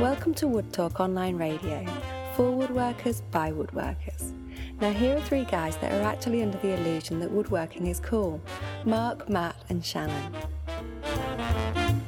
Welcome 0.00 0.32
to 0.36 0.48
Wood 0.48 0.72
Talk 0.72 0.98
Online 0.98 1.36
Radio 1.36 1.84
for 2.34 2.50
woodworkers 2.50 3.20
by 3.30 3.52
woodworkers. 3.52 4.32
Now, 4.80 4.92
here 4.92 5.18
are 5.18 5.20
three 5.20 5.44
guys 5.44 5.76
that 5.76 5.92
are 5.92 6.02
actually 6.02 6.42
under 6.42 6.56
the 6.56 6.72
illusion 6.72 7.20
that 7.20 7.30
woodworking 7.30 7.86
is 7.86 8.00
cool 8.00 8.40
Mark, 8.86 9.28
Matt, 9.28 9.56
and 9.68 9.84
Shannon. 9.84 10.34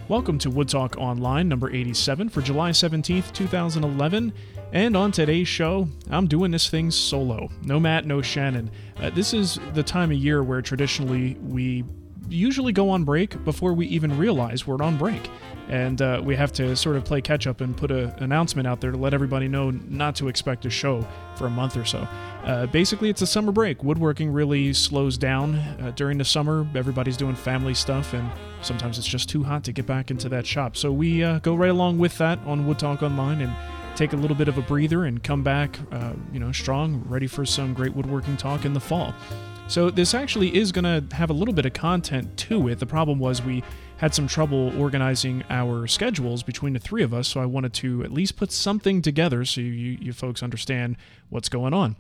Welcome 0.09 0.39
to 0.39 0.49
Wood 0.49 0.71
Talk 0.71 0.97
Online, 0.97 1.51
number 1.51 1.71
87 1.71 2.31
for 2.31 2.41
July 2.41 2.71
17th, 2.71 3.31
2011. 3.35 4.33
And 4.73 4.97
on 4.97 5.13
today's 5.13 5.49
show, 5.49 5.87
I'm 6.11 6.27
doing 6.27 6.51
this 6.51 6.71
thing 6.71 6.91
solo. 6.91 7.51
No 7.61 7.79
Matt, 7.79 8.07
no 8.07 8.23
Shannon. 8.23 8.71
Uh, 8.97 9.11
this 9.11 9.35
is 9.35 9.59
the 9.75 9.83
time 9.83 10.11
of 10.11 10.17
year 10.17 10.43
where 10.43 10.63
traditionally 10.63 11.35
we 11.43 11.85
usually 12.29 12.73
go 12.73 12.91
on 12.91 13.05
break 13.05 13.45
before 13.45 13.73
we 13.73 13.87
even 13.87 14.17
realize 14.17 14.67
we're 14.67 14.83
on 14.83 14.97
break. 14.97 15.31
And 15.69 16.03
uh, 16.03 16.21
we 16.23 16.35
have 16.37 16.53
to 16.55 16.77
sort 16.77 16.97
of 16.97 17.05
play 17.05 17.21
catch 17.21 17.47
up 17.47 17.61
and 17.61 17.77
put 17.77 17.91
an 17.91 18.11
announcement 18.19 18.67
out 18.67 18.81
there 18.81 18.91
to 18.91 18.97
let 18.97 19.15
everybody 19.15 19.49
know 19.49 19.71
not 19.71 20.17
to 20.17 20.29
expect 20.29 20.67
a 20.67 20.71
show 20.71 21.07
for 21.37 21.47
a 21.47 21.51
month 21.51 21.77
or 21.77 21.85
so. 21.85 22.07
Uh, 22.45 22.67
basically, 22.67 23.09
it's 23.09 23.23
a 23.23 23.27
summer 23.27 23.53
break. 23.53 23.83
Woodworking 23.83 24.33
really 24.33 24.73
slows 24.73 25.17
down 25.17 25.55
uh, 25.55 25.93
during 25.95 26.19
the 26.19 26.25
summer. 26.25 26.67
Everybody's 26.75 27.17
doing 27.17 27.37
family 27.37 27.75
stuff, 27.75 28.13
and 28.13 28.29
sometimes 28.61 28.99
it's 28.99 29.07
just 29.07 29.29
too 29.29 29.45
hot 29.45 29.63
to 29.65 29.73
get 29.73 29.87
back 29.87 30.11
into 30.11 30.29
that 30.31 30.47
shop. 30.47 30.77
So 30.77 30.93
we 30.93 31.23
uh, 31.23 31.39
go 31.39 31.55
right 31.55 31.71
along 31.71 31.99
with 31.99 32.19
that 32.19 32.41
on 32.45 32.67
Wood 32.67 32.79
Talk 32.81 33.03
Online 33.03 33.41
and 33.41 33.55
take 33.97 34.13
a 34.13 34.17
little 34.17 34.37
bit 34.37 34.49
of 34.49 34.59
a 34.59 34.63
breather 34.63 35.05
and 35.05 35.23
come 35.23 35.43
back, 35.43 35.79
uh, 35.93 36.15
you 36.33 36.41
know, 36.41 36.51
strong, 36.51 37.05
ready 37.07 37.27
for 37.27 37.47
some 37.47 37.73
great 37.73 37.95
woodworking 37.95 38.37
talk 38.37 38.65
in 38.65 38.73
the 38.73 38.81
fall. 38.81 39.15
So 39.69 39.91
this 39.91 40.13
actually 40.13 40.55
is 40.55 40.71
going 40.71 40.85
to 40.85 41.17
have 41.17 41.31
a 41.31 41.33
little 41.33 41.55
bit 41.55 41.65
of 41.65 41.73
content 41.73 42.37
to 42.37 42.69
it. 42.69 42.79
The 42.79 42.87
problem 42.87 43.19
was 43.19 43.41
we 43.43 43.63
had 43.97 44.15
some 44.15 44.27
trouble 44.27 44.79
organizing 44.79 45.45
our 45.49 45.87
schedules 45.87 46.43
between 46.43 46.73
the 46.73 46.79
three 46.79 47.03
of 47.03 47.15
us, 47.15 47.29
so 47.29 47.41
I 47.41 47.47
wanted 47.47 47.73
to 47.75 48.03
at 48.03 48.13
least 48.13 48.37
put 48.37 48.53
something 48.53 49.01
together 49.01 49.45
so 49.45 49.61
you, 49.61 49.97
you 50.01 50.13
folks 50.13 50.43
understand 50.43 50.97
what's 51.31 51.49
going 51.49 51.73
on. 51.73 51.97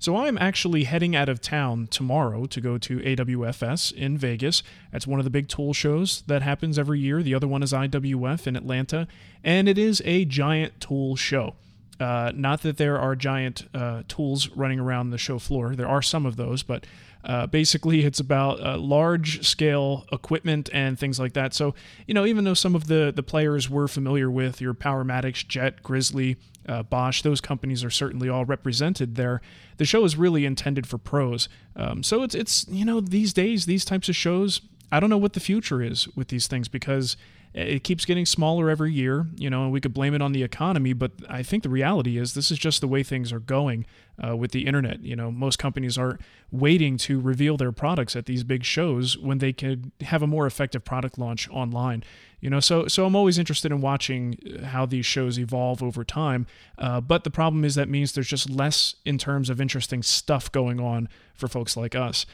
So 0.00 0.16
I'm 0.16 0.38
actually 0.38 0.84
heading 0.84 1.14
out 1.14 1.28
of 1.28 1.42
town 1.42 1.86
tomorrow 1.88 2.46
to 2.46 2.60
go 2.62 2.78
to 2.78 3.00
AWFS 3.00 3.92
in 3.92 4.16
Vegas. 4.16 4.62
That's 4.90 5.06
one 5.06 5.20
of 5.20 5.24
the 5.24 5.30
big 5.30 5.46
tool 5.46 5.74
shows 5.74 6.22
that 6.26 6.40
happens 6.40 6.78
every 6.78 6.98
year. 6.98 7.22
The 7.22 7.34
other 7.34 7.46
one 7.46 7.62
is 7.62 7.74
IWF 7.74 8.46
in 8.46 8.56
Atlanta, 8.56 9.06
and 9.44 9.68
it 9.68 9.76
is 9.76 10.00
a 10.06 10.24
giant 10.24 10.80
tool 10.80 11.16
show. 11.16 11.54
Uh, 12.00 12.32
not 12.34 12.62
that 12.62 12.78
there 12.78 12.98
are 12.98 13.14
giant 13.14 13.68
uh, 13.74 14.02
tools 14.08 14.48
running 14.56 14.80
around 14.80 15.10
the 15.10 15.18
show 15.18 15.38
floor. 15.38 15.76
There 15.76 15.88
are 15.88 16.00
some 16.00 16.24
of 16.24 16.36
those, 16.36 16.62
but 16.62 16.86
uh, 17.22 17.46
basically, 17.46 18.04
it's 18.04 18.18
about 18.18 18.64
uh, 18.64 18.78
large 18.78 19.46
scale 19.46 20.06
equipment 20.10 20.70
and 20.72 20.98
things 20.98 21.20
like 21.20 21.34
that. 21.34 21.52
So, 21.52 21.74
you 22.06 22.14
know, 22.14 22.24
even 22.24 22.44
though 22.44 22.54
some 22.54 22.74
of 22.74 22.86
the, 22.86 23.12
the 23.14 23.22
players 23.22 23.68
we're 23.68 23.88
familiar 23.88 24.30
with, 24.30 24.60
your 24.62 24.72
Powermatics, 24.72 25.46
Jet, 25.46 25.82
Grizzly, 25.82 26.38
uh, 26.66 26.82
Bosch, 26.82 27.20
those 27.20 27.42
companies 27.42 27.84
are 27.84 27.90
certainly 27.90 28.30
all 28.30 28.46
represented 28.46 29.16
there. 29.16 29.42
The 29.76 29.84
show 29.84 30.04
is 30.04 30.16
really 30.16 30.46
intended 30.46 30.86
for 30.86 30.96
pros. 30.96 31.48
Um, 31.76 32.02
so 32.02 32.22
it's, 32.22 32.34
it's, 32.34 32.66
you 32.68 32.86
know, 32.86 33.00
these 33.00 33.34
days, 33.34 33.66
these 33.66 33.84
types 33.84 34.08
of 34.08 34.16
shows, 34.16 34.62
I 34.90 35.00
don't 35.00 35.10
know 35.10 35.18
what 35.18 35.34
the 35.34 35.40
future 35.40 35.82
is 35.82 36.08
with 36.16 36.28
these 36.28 36.46
things 36.46 36.68
because 36.68 37.18
it 37.52 37.82
keeps 37.82 38.04
getting 38.04 38.26
smaller 38.26 38.70
every 38.70 38.92
year, 38.92 39.26
you 39.36 39.50
know, 39.50 39.64
and 39.64 39.72
we 39.72 39.80
could 39.80 39.92
blame 39.92 40.14
it 40.14 40.22
on 40.22 40.32
the 40.32 40.44
economy, 40.44 40.92
but 40.92 41.10
I 41.28 41.42
think 41.42 41.64
the 41.64 41.68
reality 41.68 42.16
is 42.16 42.34
this 42.34 42.50
is 42.52 42.58
just 42.58 42.80
the 42.80 42.86
way 42.86 43.02
things 43.02 43.32
are 43.32 43.40
going 43.40 43.86
uh, 44.24 44.36
with 44.36 44.52
the 44.52 44.66
internet. 44.66 45.02
You 45.02 45.16
know, 45.16 45.32
most 45.32 45.58
companies 45.58 45.98
aren't 45.98 46.20
waiting 46.52 46.96
to 46.98 47.20
reveal 47.20 47.56
their 47.56 47.72
products 47.72 48.14
at 48.14 48.26
these 48.26 48.44
big 48.44 48.64
shows 48.64 49.18
when 49.18 49.38
they 49.38 49.52
could 49.52 49.90
have 50.02 50.22
a 50.22 50.28
more 50.28 50.46
effective 50.46 50.84
product 50.84 51.18
launch 51.18 51.48
online. 51.50 52.04
You 52.38 52.50
know, 52.50 52.60
so 52.60 52.86
so 52.86 53.04
I'm 53.04 53.16
always 53.16 53.36
interested 53.36 53.72
in 53.72 53.80
watching 53.80 54.38
how 54.64 54.86
these 54.86 55.04
shows 55.04 55.38
evolve 55.38 55.82
over 55.82 56.04
time. 56.04 56.46
Uh, 56.78 57.00
but 57.00 57.24
the 57.24 57.30
problem 57.30 57.64
is 57.64 57.74
that 57.74 57.88
means 57.88 58.12
there's 58.12 58.28
just 58.28 58.48
less 58.48 58.94
in 59.04 59.18
terms 59.18 59.50
of 59.50 59.60
interesting 59.60 60.02
stuff 60.02 60.50
going 60.52 60.80
on 60.80 61.08
for 61.34 61.48
folks 61.48 61.76
like 61.76 61.94
us. 61.94 62.26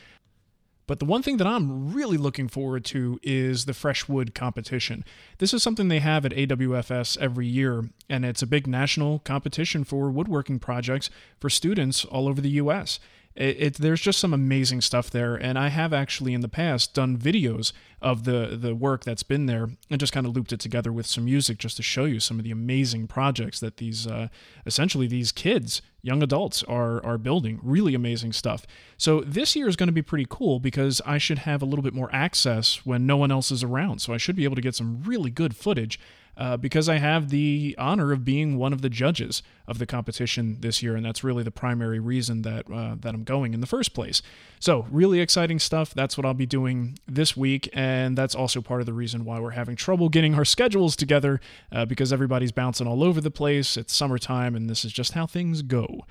But 0.87 1.01
the 1.01 1.05
one 1.05 1.23
thing 1.23 1.39
that 1.39 1.47
I'm 1.47 1.93
really 1.93 2.17
looking 2.17 2.47
forward 2.49 2.85
to 2.87 3.19
is 3.23 3.65
the 3.65 3.73
Freshwood 3.73 4.35
competition. 4.35 5.05
This 5.39 5.53
is 5.53 5.63
something 5.63 5.89
they 5.89 5.99
have 5.99 6.25
at 6.25 6.33
AWFS 6.33 7.19
every 7.19 7.47
year, 7.47 7.91
and 8.09 8.25
it's 8.25 8.43
a 8.43 8.47
big 8.47 8.69
national 8.69 9.19
competition 9.21 9.83
for 9.83 10.11
woodworking 10.11 10.61
projects 10.61 11.11
for 11.41 11.51
students 11.51 12.05
all 12.05 12.29
over 12.29 12.41
the 12.41 12.51
US. 12.51 13.01
It, 13.37 13.57
it, 13.61 13.75
there's 13.75 14.01
just 14.01 14.19
some 14.19 14.33
amazing 14.33 14.81
stuff 14.81 15.11
there, 15.11 15.35
and 15.35 15.59
I 15.59 15.69
have 15.69 15.93
actually 15.93 16.33
in 16.33 16.41
the 16.41 16.49
past 16.49 16.95
done 16.95 17.19
videos 17.19 17.73
of 18.01 18.25
the 18.25 18.57
the 18.59 18.75
work 18.75 19.05
that's 19.05 19.23
been 19.23 19.45
there, 19.45 19.69
and 19.91 20.01
just 20.01 20.13
kind 20.13 20.27
of 20.27 20.35
looped 20.35 20.53
it 20.53 20.61
together 20.61 20.91
with 20.91 21.07
some 21.07 21.27
music 21.27 21.59
just 21.59 21.77
to 21.77 21.83
show 21.83 22.07
you 22.07 22.19
some 22.19 22.39
of 22.39 22.45
the 22.45 22.51
amazing 22.51 23.07
projects 23.07 23.61
that 23.61 23.77
these 23.77 24.07
uh, 24.07 24.29
essentially 24.65 25.07
these 25.07 25.33
kids, 25.33 25.83
young 26.01 26.23
adults, 26.23 26.63
are 26.63 27.05
are 27.05 27.19
building. 27.19 27.61
Really 27.63 27.95
amazing 27.95 28.33
stuff. 28.33 28.67
So 28.97 29.21
this 29.21 29.55
year 29.55 29.69
is 29.69 29.77
going 29.77 29.89
to 29.89 29.93
be 29.93 30.03
pretty 30.03 30.27
cool 30.29 30.59
because 30.59 31.03
I 31.05 31.19
should 31.19 31.41
have 31.41 31.61
a 31.61 31.67
little 31.67 31.83
bit 31.83 31.95
more 31.95 32.09
access 32.15 32.87
when 32.87 33.07
no 33.07 33.19
one 33.19 33.31
else 33.31 33.51
is 33.51 33.63
around, 33.63 34.01
so 34.01 34.15
I 34.15 34.17
should 34.17 34.37
be 34.37 34.45
able 34.45 34.57
to 34.57 34.63
get 34.63 34.75
some 34.75 35.03
really 35.03 35.31
good 35.31 35.55
footage 35.55 36.01
uh, 36.37 36.57
because 36.57 36.89
I 36.89 36.99
have 36.99 37.31
the 37.31 37.75
honor 37.79 38.13
of 38.13 38.25
being 38.25 38.59
one 38.59 38.73
of 38.73 38.83
the 38.83 38.91
judges 38.91 39.43
of 39.67 39.79
the 39.79 39.87
competition 39.87 40.59
this 40.61 40.83
year, 40.83 40.95
and 40.95 41.05
that's 41.05 41.25
really 41.25 41.43
the 41.43 41.51
primary 41.51 41.99
reason 41.99 42.43
that 42.43 42.71
uh, 42.71 42.97
that 43.01 43.15
I'm 43.15 43.25
going 43.25 43.55
in 43.55 43.61
the 43.61 43.67
first 43.67 43.95
place. 43.95 44.21
So, 44.61 44.87
really 44.91 45.21
exciting 45.21 45.59
stuff. 45.59 45.95
That's 45.95 46.17
what 46.19 46.27
I'll 46.27 46.35
be 46.35 46.47
doing 46.47 46.99
this 47.07 47.37
week, 47.37 47.69
and 47.73 48.19
that's 48.19 48.35
also 48.35 48.61
part 48.61 48.81
of 48.81 48.87
the 48.87 48.93
reason 48.93 49.25
why 49.25 49.41
we're 49.41 49.51
having 49.51 49.77
trouble 49.77 50.09
getting 50.09 50.35
our 50.35 50.45
schedules 50.45 50.95
together 50.95 51.41
uh, 51.73 51.87
because 51.87 52.13
everybody's 52.13 52.53
bouncing 52.53 52.87
all 52.87 53.03
over 53.03 53.21
the 53.21 53.31
place. 53.31 53.77
It's 53.77 53.95
summertime, 53.95 54.55
and 54.55 54.69
this 54.69 54.85
is 54.85 54.93
just 54.93 55.13
how 55.13 55.27
things 55.27 55.63
go. 55.63 56.05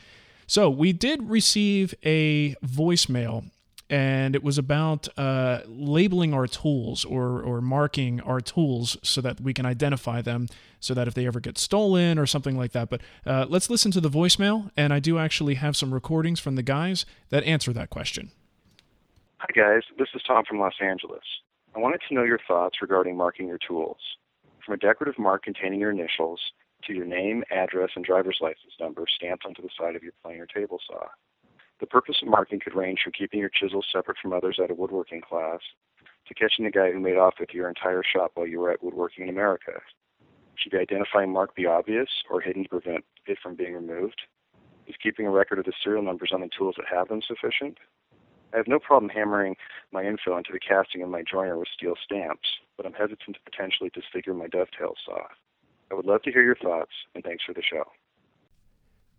So, 0.47 0.69
we 0.69 0.91
did 0.91 1.29
receive 1.29 1.93
a 2.03 2.55
voicemail 2.65 3.51
and 3.89 4.35
it 4.35 4.43
was 4.43 4.57
about 4.57 5.07
uh, 5.17 5.61
labeling 5.67 6.33
our 6.33 6.47
tools 6.47 7.05
or, 7.05 7.41
or 7.41 7.61
marking 7.61 8.19
our 8.21 8.41
tools 8.41 8.97
so 9.03 9.21
that 9.21 9.39
we 9.39 9.53
can 9.53 9.65
identify 9.65 10.21
them 10.21 10.47
so 10.79 10.93
that 10.93 11.07
if 11.07 11.13
they 11.13 11.27
ever 11.27 11.39
get 11.39 11.57
stolen 11.57 12.17
or 12.17 12.25
something 12.25 12.57
like 12.57 12.71
that. 12.71 12.89
But 12.89 13.01
uh, 13.25 13.45
let's 13.47 13.69
listen 13.69 13.91
to 13.91 14.01
the 14.01 14.09
voicemail, 14.09 14.71
and 14.75 14.93
I 14.93 14.99
do 14.99 15.17
actually 15.17 15.55
have 15.55 15.75
some 15.75 15.93
recordings 15.93 16.39
from 16.39 16.55
the 16.55 16.63
guys 16.63 17.05
that 17.29 17.43
answer 17.43 17.73
that 17.73 17.89
question. 17.89 18.31
Hi, 19.37 19.47
guys. 19.55 19.83
This 19.97 20.07
is 20.15 20.21
Tom 20.27 20.43
from 20.47 20.59
Los 20.59 20.75
Angeles. 20.81 21.23
I 21.75 21.79
wanted 21.79 22.01
to 22.07 22.13
know 22.13 22.23
your 22.23 22.39
thoughts 22.47 22.77
regarding 22.81 23.17
marking 23.17 23.47
your 23.47 23.59
tools. 23.59 23.97
From 24.65 24.73
a 24.73 24.77
decorative 24.77 25.19
mark 25.19 25.43
containing 25.43 25.79
your 25.79 25.91
initials 25.91 26.39
to 26.85 26.93
your 26.93 27.05
name, 27.05 27.43
address, 27.51 27.91
and 27.95 28.03
driver's 28.03 28.37
license 28.41 28.73
number 28.79 29.03
stamped 29.15 29.45
onto 29.45 29.61
the 29.61 29.69
side 29.77 29.95
of 29.95 30.03
your 30.03 30.13
planer 30.23 30.47
table 30.47 30.79
saw. 30.87 31.07
The 31.79 31.87
purpose 31.87 32.21
of 32.21 32.29
marking 32.29 32.59
could 32.59 32.75
range 32.75 33.01
from 33.03 33.11
keeping 33.11 33.39
your 33.39 33.49
chisels 33.49 33.85
separate 33.91 34.17
from 34.21 34.33
others 34.33 34.59
at 34.63 34.71
a 34.71 34.75
woodworking 34.75 35.21
class 35.21 35.59
to 36.27 36.33
catching 36.33 36.65
the 36.65 36.71
guy 36.71 36.91
who 36.91 36.99
made 36.99 37.17
off 37.17 37.35
with 37.39 37.53
your 37.53 37.67
entire 37.67 38.03
shop 38.03 38.31
while 38.33 38.47
you 38.47 38.59
were 38.59 38.71
at 38.71 38.83
Woodworking 38.83 39.23
in 39.23 39.29
America. 39.29 39.73
Should 40.55 40.71
the 40.71 40.79
identifying 40.79 41.31
mark 41.31 41.55
be 41.55 41.65
obvious 41.65 42.09
or 42.29 42.41
hidden 42.41 42.63
to 42.63 42.69
prevent 42.69 43.03
it 43.27 43.37
from 43.43 43.55
being 43.55 43.73
removed? 43.73 44.21
Is 44.87 44.95
keeping 45.01 45.27
a 45.27 45.31
record 45.31 45.59
of 45.59 45.65
the 45.65 45.73
serial 45.83 46.03
numbers 46.03 46.31
on 46.33 46.41
the 46.41 46.49
tools 46.57 46.75
that 46.77 46.85
have 46.89 47.09
them 47.09 47.21
sufficient? 47.21 47.77
I 48.53 48.57
have 48.57 48.67
no 48.67 48.79
problem 48.79 49.09
hammering 49.09 49.55
my 49.91 50.03
info 50.03 50.37
into 50.37 50.53
the 50.53 50.59
casting 50.59 51.01
of 51.01 51.09
my 51.09 51.23
jointer 51.23 51.59
with 51.59 51.67
steel 51.75 51.95
stamps, 52.01 52.47
but 52.77 52.85
I'm 52.85 52.93
hesitant 52.93 53.35
to 53.35 53.51
potentially 53.51 53.91
disfigure 53.93 54.33
my 54.33 54.47
dovetail 54.47 54.93
saw. 55.05 55.23
I 55.91 55.95
would 55.95 56.05
love 56.05 56.21
to 56.23 56.31
hear 56.31 56.43
your 56.43 56.55
thoughts, 56.55 56.91
and 57.13 57.23
thanks 57.23 57.43
for 57.43 57.53
the 57.53 57.61
show. 57.61 57.83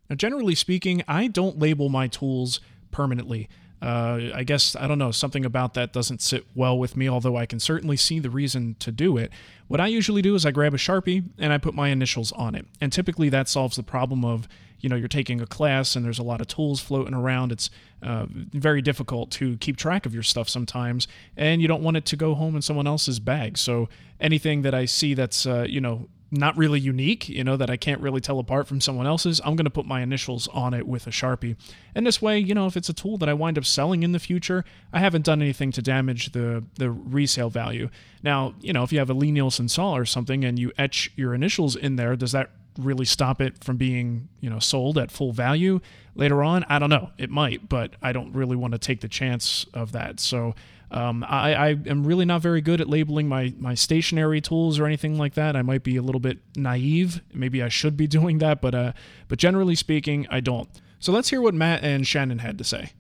Now, 0.09 0.17
generally 0.17 0.55
speaking, 0.55 1.03
I 1.09 1.27
don't 1.27 1.59
label 1.59 1.89
my 1.89 2.09
tools 2.09 2.61
permanently. 2.91 3.49
Uh, 3.83 4.31
I 4.34 4.43
guess, 4.43 4.75
I 4.75 4.87
don't 4.87 4.99
know, 4.99 5.11
something 5.11 5.44
about 5.44 5.75
that 5.75 5.93
doesn't 5.93 6.22
sit 6.22 6.47
well 6.55 6.78
with 6.78 6.97
me, 6.97 7.11
although 7.11 7.37
I 7.37 7.44
can 7.44 7.61
certainly 7.61 7.97
see 7.97 8.19
the 8.19 8.31
reason 8.31 8.75
to 8.78 8.91
do 8.91 9.19
it. 9.19 9.31
What 9.69 9.81
I 9.81 9.86
usually 9.89 10.22
do 10.22 10.34
is 10.34 10.47
I 10.47 10.51
grab 10.51 10.72
a 10.72 10.78
Sharpie 10.78 11.25
and 11.39 11.53
I 11.53 11.59
put 11.59 11.75
my 11.75 11.89
initials 11.89 12.33
on 12.33 12.54
it. 12.54 12.66
And 12.81 12.91
typically 12.91 13.28
that 13.28 13.48
solves 13.48 13.77
the 13.77 13.83
problem 13.83 14.25
of, 14.25 14.48
you 14.81 14.89
know, 14.89 14.97
you're 14.97 15.09
taking 15.09 15.42
a 15.42 15.47
class 15.47 15.95
and 15.95 16.04
there's 16.04 16.19
a 16.19 16.22
lot 16.22 16.41
of 16.41 16.47
tools 16.47 16.81
floating 16.81 17.13
around. 17.13 17.53
It's 17.53 17.69
uh, 18.03 18.27
very 18.31 18.81
difficult 18.81 19.31
to 19.33 19.59
keep 19.59 19.77
track 19.77 20.07
of 20.07 20.15
your 20.15 20.22
stuff 20.22 20.48
sometimes, 20.48 21.07
and 21.36 21.60
you 21.60 21.69
don't 21.69 21.83
want 21.83 21.98
it 21.98 22.07
to 22.07 22.16
go 22.16 22.34
home 22.34 22.57
in 22.57 22.63
someone 22.63 22.86
else's 22.86 23.21
bag. 23.21 23.59
So 23.59 23.89
anything 24.21 24.63
that 24.63 24.75
I 24.75 24.86
see 24.86 25.13
that's, 25.13 25.47
uh, 25.47 25.66
you 25.69 25.81
know, 25.83 26.09
not 26.31 26.57
really 26.57 26.81
unique, 26.81 27.28
you 27.28 27.45
know, 27.45 27.57
that 27.57 27.71
I 27.71 27.77
can't 27.77 28.01
really 28.01 28.21
tell 28.21 28.39
apart 28.39 28.67
from 28.67 28.81
someone 28.81 29.07
else's, 29.07 29.41
I'm 29.45 29.55
going 29.55 29.65
to 29.65 29.71
put 29.71 29.87
my 29.87 30.03
initials 30.03 30.49
on 30.49 30.75
it 30.75 30.87
with 30.87 31.07
a 31.07 31.11
Sharpie. 31.11 31.57
And 31.95 32.07
this 32.07 32.21
way, 32.21 32.39
you 32.39 32.55
know, 32.55 32.67
if 32.67 32.77
it's 32.77 32.89
a 32.89 32.93
tool 32.93 33.17
that 33.19 33.28
I 33.28 33.34
wind 33.34 33.57
up 33.57 33.65
selling 33.65 34.03
in 34.03 34.13
the 34.13 34.19
future, 34.19 34.65
I 34.93 34.99
haven't 34.99 35.25
done 35.25 35.41
anything 35.41 35.73
to 35.73 35.83
damage 35.83 36.33
the 36.33 36.65
the 36.77 36.91
resale 36.91 37.51
value. 37.51 37.91
Now, 38.23 38.55
you 38.61 38.73
know, 38.73 38.83
if 38.83 38.93
you 38.93 38.99
have 38.99 39.11
a 39.11 39.15
Lie-Nielsen 39.15 39.69
saw 39.69 39.97
or 39.97 40.05
something 40.05 40.45
and 40.45 40.59
you 40.59 40.73
etch 40.77 41.13
your 41.17 41.33
initials 41.34 41.77
in 41.77 41.97
there, 41.97 42.17
does 42.17 42.33
that 42.33 42.51
really 42.77 43.05
stop 43.05 43.41
it 43.41 43.63
from 43.63 43.77
being, 43.77 44.29
you 44.41 44.51
know, 44.51 44.59
sold 44.59 44.99
at 44.99 45.11
full 45.11 45.33
value 45.33 45.81
later 46.15 46.43
on? 46.43 46.65
I 46.69 46.79
don't 46.79 46.91
know. 46.91 47.11
It 47.19 47.31
might, 47.31 47.69
but 47.69 47.95
I 48.03 48.13
don't 48.13 48.33
really 48.33 48.57
want 48.57 48.72
to 48.72 48.79
take 48.79 49.01
the 49.01 49.09
chance 49.09 49.65
of 49.72 49.93
that. 49.93 50.21
So, 50.21 50.55
Um, 50.97 51.27
I, 51.28 51.54
I 51.54 51.69
am 51.87 52.07
really 52.07 52.25
not 52.25 52.41
very 52.41 52.63
good 52.63 52.81
at 52.81 52.89
labeling 52.89 53.28
my 53.28 53.53
my 53.59 53.75
stationary 53.75 54.41
tools 54.41 54.78
or 54.78 54.87
anything 54.87 55.19
like 55.19 55.34
that. 55.34 55.54
I 55.54 55.60
might 55.60 55.83
be 55.83 55.97
a 55.97 56.03
little 56.03 56.21
bit 56.21 56.39
naive. 56.57 57.21
Maybe 57.34 57.63
I 57.63 57.69
should 57.69 57.98
be 57.98 58.07
doing 58.19 58.39
that, 58.39 58.63
but 58.63 58.75
uh, 58.75 58.93
but 59.28 59.39
generally 59.39 59.75
speaking, 59.75 60.27
I 60.31 60.41
don't. 60.41 60.71
So 60.98 61.13
let's 61.13 61.28
hear 61.28 61.43
what 61.43 61.53
Matt 61.53 61.84
and 61.84 62.07
Shannon 62.07 62.39
had 62.39 62.57
to 62.57 62.65
say. 62.65 62.93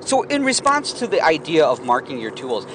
So, 0.00 0.22
in 0.22 0.42
response 0.42 0.92
to 0.94 1.06
the 1.06 1.22
idea 1.22 1.64
of 1.64 1.84
marking 1.84 2.18
your 2.18 2.32
tools, 2.32 2.66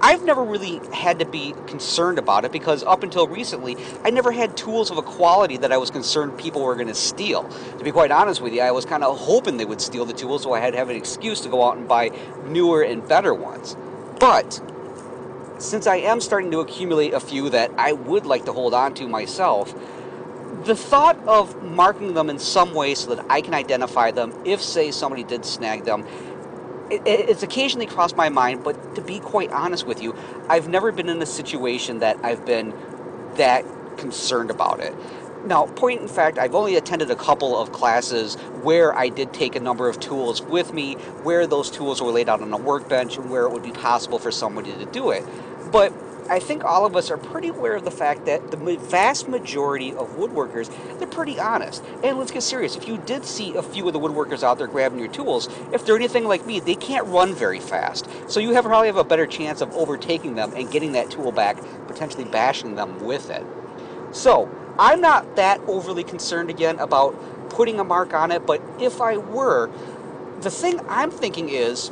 I've 0.00 0.24
never 0.24 0.42
really 0.42 0.80
had 0.92 1.20
to 1.20 1.24
be 1.24 1.54
concerned 1.68 2.18
about 2.18 2.44
it 2.44 2.50
because 2.50 2.82
up 2.82 3.04
until 3.04 3.28
recently, 3.28 3.76
I 4.02 4.10
never 4.10 4.32
had 4.32 4.56
tools 4.56 4.90
of 4.90 4.98
a 4.98 5.02
quality 5.02 5.58
that 5.58 5.70
I 5.70 5.76
was 5.76 5.92
concerned 5.92 6.36
people 6.36 6.60
were 6.60 6.74
going 6.74 6.88
to 6.88 6.94
steal. 6.94 7.44
To 7.78 7.84
be 7.84 7.92
quite 7.92 8.10
honest 8.10 8.40
with 8.40 8.52
you, 8.52 8.62
I 8.62 8.72
was 8.72 8.84
kind 8.84 9.04
of 9.04 9.16
hoping 9.16 9.58
they 9.58 9.64
would 9.64 9.80
steal 9.80 10.04
the 10.04 10.12
tools 10.12 10.42
so 10.42 10.52
I 10.52 10.58
had 10.58 10.72
to 10.72 10.78
have 10.78 10.90
an 10.90 10.96
excuse 10.96 11.40
to 11.42 11.48
go 11.48 11.62
out 11.62 11.76
and 11.76 11.86
buy 11.86 12.10
newer 12.46 12.82
and 12.82 13.06
better 13.06 13.32
ones. 13.32 13.76
But 14.22 14.60
since 15.58 15.88
I 15.88 15.96
am 15.96 16.20
starting 16.20 16.52
to 16.52 16.60
accumulate 16.60 17.12
a 17.12 17.18
few 17.18 17.50
that 17.50 17.72
I 17.76 17.90
would 17.90 18.24
like 18.24 18.44
to 18.44 18.52
hold 18.52 18.72
on 18.72 18.94
to 18.94 19.08
myself, 19.08 19.74
the 20.64 20.76
thought 20.76 21.18
of 21.26 21.60
marking 21.60 22.14
them 22.14 22.30
in 22.30 22.38
some 22.38 22.72
way 22.72 22.94
so 22.94 23.16
that 23.16 23.26
I 23.28 23.40
can 23.40 23.52
identify 23.52 24.12
them 24.12 24.32
if, 24.44 24.62
say, 24.62 24.92
somebody 24.92 25.24
did 25.24 25.44
snag 25.44 25.82
them 25.82 26.06
it, 26.92 27.02
it's 27.06 27.42
occasionally 27.42 27.86
crossed 27.86 28.16
my 28.16 28.28
mind, 28.28 28.62
but 28.62 28.94
to 28.94 29.00
be 29.00 29.18
quite 29.18 29.50
honest 29.50 29.86
with 29.86 30.02
you, 30.02 30.14
I've 30.48 30.68
never 30.68 30.92
been 30.92 31.08
in 31.08 31.20
a 31.22 31.26
situation 31.26 32.00
that 32.00 32.18
I've 32.22 32.44
been 32.44 32.74
that 33.36 33.64
concerned 33.96 34.50
about 34.50 34.80
it. 34.80 34.94
Now, 35.44 35.66
point 35.66 36.00
in 36.00 36.08
fact, 36.08 36.38
I've 36.38 36.54
only 36.54 36.76
attended 36.76 37.10
a 37.10 37.16
couple 37.16 37.58
of 37.58 37.72
classes 37.72 38.36
where 38.62 38.96
I 38.96 39.08
did 39.08 39.32
take 39.32 39.56
a 39.56 39.60
number 39.60 39.88
of 39.88 39.98
tools 39.98 40.40
with 40.40 40.72
me, 40.72 40.94
where 41.24 41.46
those 41.46 41.70
tools 41.70 42.00
were 42.00 42.12
laid 42.12 42.28
out 42.28 42.40
on 42.40 42.52
a 42.52 42.56
workbench, 42.56 43.16
and 43.16 43.28
where 43.28 43.42
it 43.42 43.52
would 43.52 43.62
be 43.62 43.72
possible 43.72 44.18
for 44.18 44.30
somebody 44.30 44.72
to 44.72 44.84
do 44.86 45.10
it. 45.10 45.24
But 45.72 45.92
I 46.30 46.38
think 46.38 46.64
all 46.64 46.86
of 46.86 46.94
us 46.94 47.10
are 47.10 47.18
pretty 47.18 47.48
aware 47.48 47.74
of 47.74 47.84
the 47.84 47.90
fact 47.90 48.26
that 48.26 48.52
the 48.52 48.56
vast 48.56 49.28
majority 49.28 49.92
of 49.92 50.16
woodworkers, 50.16 50.70
they're 50.98 51.08
pretty 51.08 51.40
honest. 51.40 51.82
And 52.04 52.18
let's 52.18 52.30
get 52.30 52.44
serious. 52.44 52.76
If 52.76 52.86
you 52.86 52.98
did 52.98 53.24
see 53.24 53.54
a 53.56 53.62
few 53.62 53.86
of 53.88 53.92
the 53.92 53.98
woodworkers 53.98 54.44
out 54.44 54.58
there 54.58 54.68
grabbing 54.68 55.00
your 55.00 55.08
tools, 55.08 55.48
if 55.72 55.84
they're 55.84 55.96
anything 55.96 56.24
like 56.24 56.46
me, 56.46 56.60
they 56.60 56.76
can't 56.76 57.06
run 57.08 57.34
very 57.34 57.58
fast. 57.58 58.08
So 58.28 58.38
you 58.38 58.54
have 58.54 58.64
probably 58.64 58.86
have 58.86 58.96
a 58.96 59.04
better 59.04 59.26
chance 59.26 59.60
of 59.60 59.72
overtaking 59.74 60.36
them 60.36 60.52
and 60.54 60.70
getting 60.70 60.92
that 60.92 61.10
tool 61.10 61.32
back, 61.32 61.58
potentially 61.88 62.24
bashing 62.24 62.76
them 62.76 63.04
with 63.04 63.28
it. 63.28 63.44
So 64.12 64.48
I'm 64.78 65.00
not 65.00 65.36
that 65.36 65.60
overly 65.66 66.04
concerned 66.04 66.50
again 66.50 66.78
about 66.78 67.50
putting 67.50 67.78
a 67.78 67.84
mark 67.84 68.14
on 68.14 68.30
it, 68.32 68.46
but 68.46 68.62
if 68.80 69.00
I 69.00 69.18
were, 69.18 69.70
the 70.40 70.50
thing 70.50 70.80
I'm 70.88 71.10
thinking 71.10 71.48
is 71.48 71.90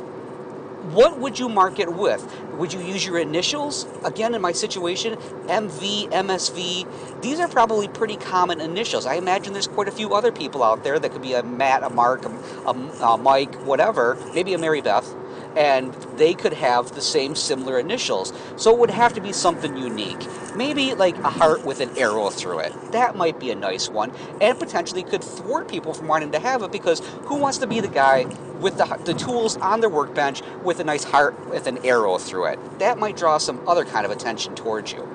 what 0.91 1.19
would 1.19 1.37
you 1.37 1.47
mark 1.47 1.77
it 1.79 1.93
with? 1.93 2.27
Would 2.53 2.73
you 2.73 2.81
use 2.81 3.05
your 3.05 3.19
initials? 3.19 3.85
Again, 4.03 4.33
in 4.33 4.41
my 4.41 4.51
situation, 4.51 5.15
MV, 5.15 6.11
MSV, 6.11 7.21
these 7.21 7.39
are 7.39 7.47
probably 7.47 7.87
pretty 7.87 8.17
common 8.17 8.59
initials. 8.59 9.05
I 9.05 9.15
imagine 9.15 9.53
there's 9.53 9.67
quite 9.67 9.87
a 9.87 9.91
few 9.91 10.15
other 10.15 10.31
people 10.31 10.63
out 10.63 10.83
there 10.83 10.97
that 10.97 11.11
could 11.11 11.21
be 11.21 11.33
a 11.33 11.43
Matt, 11.43 11.83
a 11.83 11.89
Mark, 11.91 12.25
a, 12.25 12.69
a, 12.69 13.17
Mike, 13.17 13.53
whatever, 13.63 14.17
maybe 14.33 14.55
a 14.55 14.57
Mary 14.57 14.81
Beth 14.81 15.15
and 15.55 15.93
they 16.17 16.33
could 16.33 16.53
have 16.53 16.93
the 16.93 17.01
same 17.01 17.35
similar 17.35 17.79
initials. 17.79 18.33
So 18.55 18.71
it 18.71 18.79
would 18.79 18.89
have 18.89 19.13
to 19.13 19.21
be 19.21 19.33
something 19.33 19.77
unique. 19.77 20.27
Maybe 20.55 20.93
like 20.93 21.17
a 21.19 21.29
heart 21.29 21.65
with 21.65 21.79
an 21.79 21.97
arrow 21.97 22.29
through 22.29 22.59
it. 22.59 22.91
That 22.91 23.15
might 23.15 23.39
be 23.39 23.51
a 23.51 23.55
nice 23.55 23.89
one, 23.89 24.11
and 24.41 24.57
potentially 24.59 25.03
could 25.03 25.23
thwart 25.23 25.67
people 25.67 25.93
from 25.93 26.07
wanting 26.07 26.31
to 26.33 26.39
have 26.39 26.61
it 26.63 26.71
because 26.71 26.99
who 27.23 27.35
wants 27.35 27.57
to 27.59 27.67
be 27.67 27.79
the 27.79 27.87
guy 27.87 28.25
with 28.59 28.77
the, 28.77 28.85
the 29.05 29.13
tools 29.13 29.57
on 29.57 29.79
their 29.79 29.89
workbench 29.89 30.41
with 30.63 30.79
a 30.79 30.83
nice 30.83 31.03
heart 31.03 31.49
with 31.49 31.67
an 31.67 31.83
arrow 31.85 32.17
through 32.17 32.45
it? 32.45 32.79
That 32.79 32.97
might 32.97 33.17
draw 33.17 33.37
some 33.37 33.67
other 33.67 33.85
kind 33.85 34.05
of 34.05 34.11
attention 34.11 34.55
towards 34.55 34.91
you. 34.91 35.07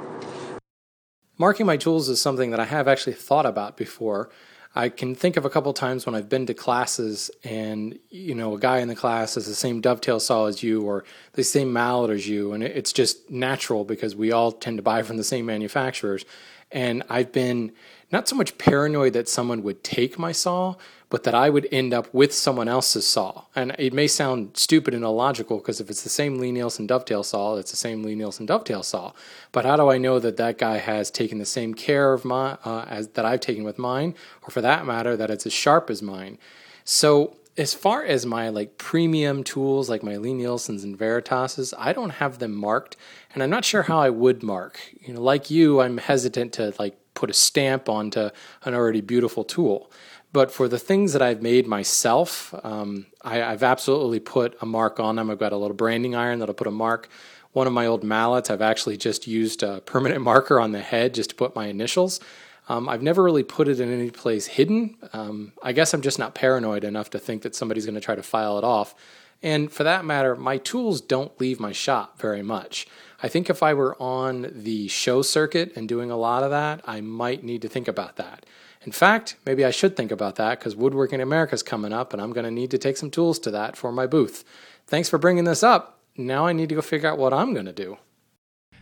Marking 1.38 1.66
my 1.66 1.76
tools 1.76 2.08
is 2.08 2.20
something 2.20 2.50
that 2.50 2.60
I 2.60 2.64
have 2.64 2.88
actually 2.88 3.12
thought 3.12 3.44
about 3.44 3.76
before. 3.76 4.30
I 4.76 4.90
can 4.90 5.14
think 5.14 5.38
of 5.38 5.46
a 5.46 5.50
couple 5.50 5.72
times 5.72 6.04
when 6.04 6.14
I've 6.14 6.28
been 6.28 6.44
to 6.46 6.54
classes 6.54 7.30
and 7.42 7.98
you 8.10 8.34
know 8.34 8.54
a 8.54 8.58
guy 8.58 8.78
in 8.80 8.88
the 8.88 8.94
class 8.94 9.34
has 9.36 9.46
the 9.46 9.54
same 9.54 9.80
dovetail 9.80 10.20
saw 10.20 10.44
as 10.46 10.62
you 10.62 10.82
or 10.82 11.04
the 11.32 11.44
same 11.44 11.72
mallet 11.72 12.10
as 12.10 12.28
you, 12.28 12.52
and 12.52 12.62
it's 12.62 12.92
just 12.92 13.30
natural 13.30 13.84
because 13.84 14.14
we 14.14 14.32
all 14.32 14.52
tend 14.52 14.76
to 14.76 14.82
buy 14.82 15.02
from 15.02 15.16
the 15.16 15.24
same 15.24 15.46
manufacturers. 15.46 16.26
And 16.70 17.02
I've 17.08 17.32
been 17.32 17.72
not 18.12 18.28
so 18.28 18.36
much 18.36 18.58
paranoid 18.58 19.14
that 19.14 19.30
someone 19.30 19.62
would 19.62 19.82
take 19.82 20.18
my 20.18 20.32
saw, 20.32 20.74
but 21.08 21.22
that 21.22 21.34
I 21.34 21.50
would 21.50 21.68
end 21.70 21.94
up 21.94 22.12
with 22.12 22.32
someone 22.32 22.68
else's 22.68 23.06
saw. 23.06 23.44
And 23.54 23.76
it 23.78 23.92
may 23.92 24.08
sound 24.08 24.56
stupid 24.56 24.92
and 24.92 25.04
illogical 25.04 25.58
because 25.58 25.80
if 25.80 25.88
it's 25.88 26.02
the 26.02 26.08
same 26.08 26.38
Lie-Nielsen 26.38 26.86
dovetail 26.86 27.22
saw, 27.22 27.56
it's 27.56 27.70
the 27.70 27.76
same 27.76 28.02
Lie-Nielsen 28.02 28.46
dovetail 28.46 28.82
saw. 28.82 29.12
But 29.52 29.64
how 29.64 29.76
do 29.76 29.88
I 29.88 29.98
know 29.98 30.18
that 30.18 30.36
that 30.38 30.58
guy 30.58 30.78
has 30.78 31.10
taken 31.10 31.38
the 31.38 31.46
same 31.46 31.74
care 31.74 32.12
of 32.12 32.24
my 32.24 32.58
uh, 32.64 32.86
as 32.88 33.08
that 33.08 33.24
I've 33.24 33.40
taken 33.40 33.62
with 33.62 33.78
mine, 33.78 34.14
or 34.42 34.50
for 34.50 34.60
that 34.62 34.84
matter, 34.84 35.16
that 35.16 35.30
it's 35.30 35.46
as 35.46 35.52
sharp 35.52 35.90
as 35.90 36.02
mine? 36.02 36.38
So 36.84 37.36
as 37.56 37.72
far 37.72 38.04
as 38.04 38.26
my 38.26 38.48
like 38.48 38.76
premium 38.76 39.42
tools 39.42 39.88
like 39.88 40.02
my 40.02 40.16
Lie-Nielsen's 40.16 40.84
and 40.84 40.98
Veritases, 40.98 41.72
I 41.78 41.92
don't 41.92 42.10
have 42.10 42.38
them 42.40 42.54
marked, 42.54 42.96
and 43.32 43.42
I'm 43.42 43.50
not 43.50 43.64
sure 43.64 43.82
how 43.82 43.98
I 43.98 44.10
would 44.10 44.42
mark. 44.42 44.80
You 45.00 45.14
know, 45.14 45.22
like 45.22 45.50
you, 45.50 45.80
I'm 45.80 45.98
hesitant 45.98 46.52
to 46.54 46.74
like 46.78 46.96
put 47.14 47.30
a 47.30 47.32
stamp 47.32 47.88
onto 47.88 48.28
an 48.64 48.74
already 48.74 49.00
beautiful 49.00 49.42
tool. 49.42 49.90
But 50.36 50.52
for 50.52 50.68
the 50.68 50.78
things 50.78 51.14
that 51.14 51.22
I've 51.22 51.40
made 51.40 51.66
myself, 51.66 52.54
um, 52.62 53.06
I, 53.22 53.36
have 53.36 53.62
absolutely 53.62 54.20
put 54.20 54.54
a 54.60 54.66
mark 54.66 55.00
on 55.00 55.16
them. 55.16 55.30
I've 55.30 55.38
got 55.38 55.54
a 55.54 55.56
little 55.56 55.74
branding 55.74 56.14
iron 56.14 56.40
that'll 56.40 56.54
put 56.54 56.66
a 56.66 56.70
mark. 56.70 57.08
One 57.52 57.66
of 57.66 57.72
my 57.72 57.86
old 57.86 58.04
mallets, 58.04 58.50
I've 58.50 58.60
actually 58.60 58.98
just 58.98 59.26
used 59.26 59.62
a 59.62 59.80
permanent 59.80 60.20
marker 60.30 60.60
on 60.60 60.72
the 60.72 60.80
head 60.82 61.14
just 61.14 61.30
to 61.30 61.36
put 61.36 61.56
my 61.56 61.68
initials. 61.68 62.20
Um, 62.68 62.86
I've 62.86 63.00
never 63.00 63.22
really 63.22 63.44
put 63.44 63.66
it 63.66 63.80
in 63.80 63.90
any 63.90 64.10
place 64.10 64.44
hidden. 64.44 64.98
Um, 65.14 65.54
I 65.62 65.72
guess 65.72 65.94
I'm 65.94 66.02
just 66.02 66.18
not 66.18 66.34
paranoid 66.34 66.84
enough 66.84 67.08
to 67.12 67.18
think 67.18 67.40
that 67.40 67.54
somebody's 67.54 67.86
going 67.86 67.94
to 67.94 68.00
try 68.02 68.14
to 68.14 68.22
file 68.22 68.58
it 68.58 68.64
off. 68.64 68.94
And 69.42 69.72
for 69.72 69.84
that 69.84 70.04
matter, 70.04 70.36
my 70.36 70.58
tools 70.58 71.00
don't 71.00 71.32
leave 71.40 71.58
my 71.58 71.72
shop 71.72 72.20
very 72.20 72.42
much. 72.42 72.86
I 73.22 73.28
think 73.28 73.48
if 73.48 73.62
I 73.62 73.72
were 73.72 73.96
on 73.98 74.50
the 74.52 74.88
show 74.88 75.22
circuit 75.22 75.72
and 75.76 75.88
doing 75.88 76.10
a 76.10 76.16
lot 76.18 76.42
of 76.42 76.50
that, 76.50 76.82
I 76.84 77.00
might 77.00 77.42
need 77.42 77.62
to 77.62 77.68
think 77.68 77.88
about 77.88 78.16
that. 78.16 78.44
In 78.86 78.92
fact, 78.92 79.36
maybe 79.44 79.64
I 79.64 79.72
should 79.72 79.96
think 79.96 80.12
about 80.12 80.36
that 80.36 80.60
because 80.60 80.76
Woodworking 80.76 81.20
America 81.20 81.54
is 81.54 81.62
coming 81.64 81.92
up 81.92 82.12
and 82.12 82.22
I'm 82.22 82.32
going 82.32 82.44
to 82.44 82.52
need 82.52 82.70
to 82.70 82.78
take 82.78 82.96
some 82.96 83.10
tools 83.10 83.40
to 83.40 83.50
that 83.50 83.76
for 83.76 83.90
my 83.90 84.06
booth. 84.06 84.44
Thanks 84.86 85.08
for 85.08 85.18
bringing 85.18 85.42
this 85.42 85.64
up. 85.64 85.98
Now 86.16 86.46
I 86.46 86.52
need 86.52 86.68
to 86.68 86.76
go 86.76 86.82
figure 86.82 87.10
out 87.10 87.18
what 87.18 87.34
I'm 87.34 87.52
going 87.52 87.66
to 87.66 87.72
do. 87.72 87.98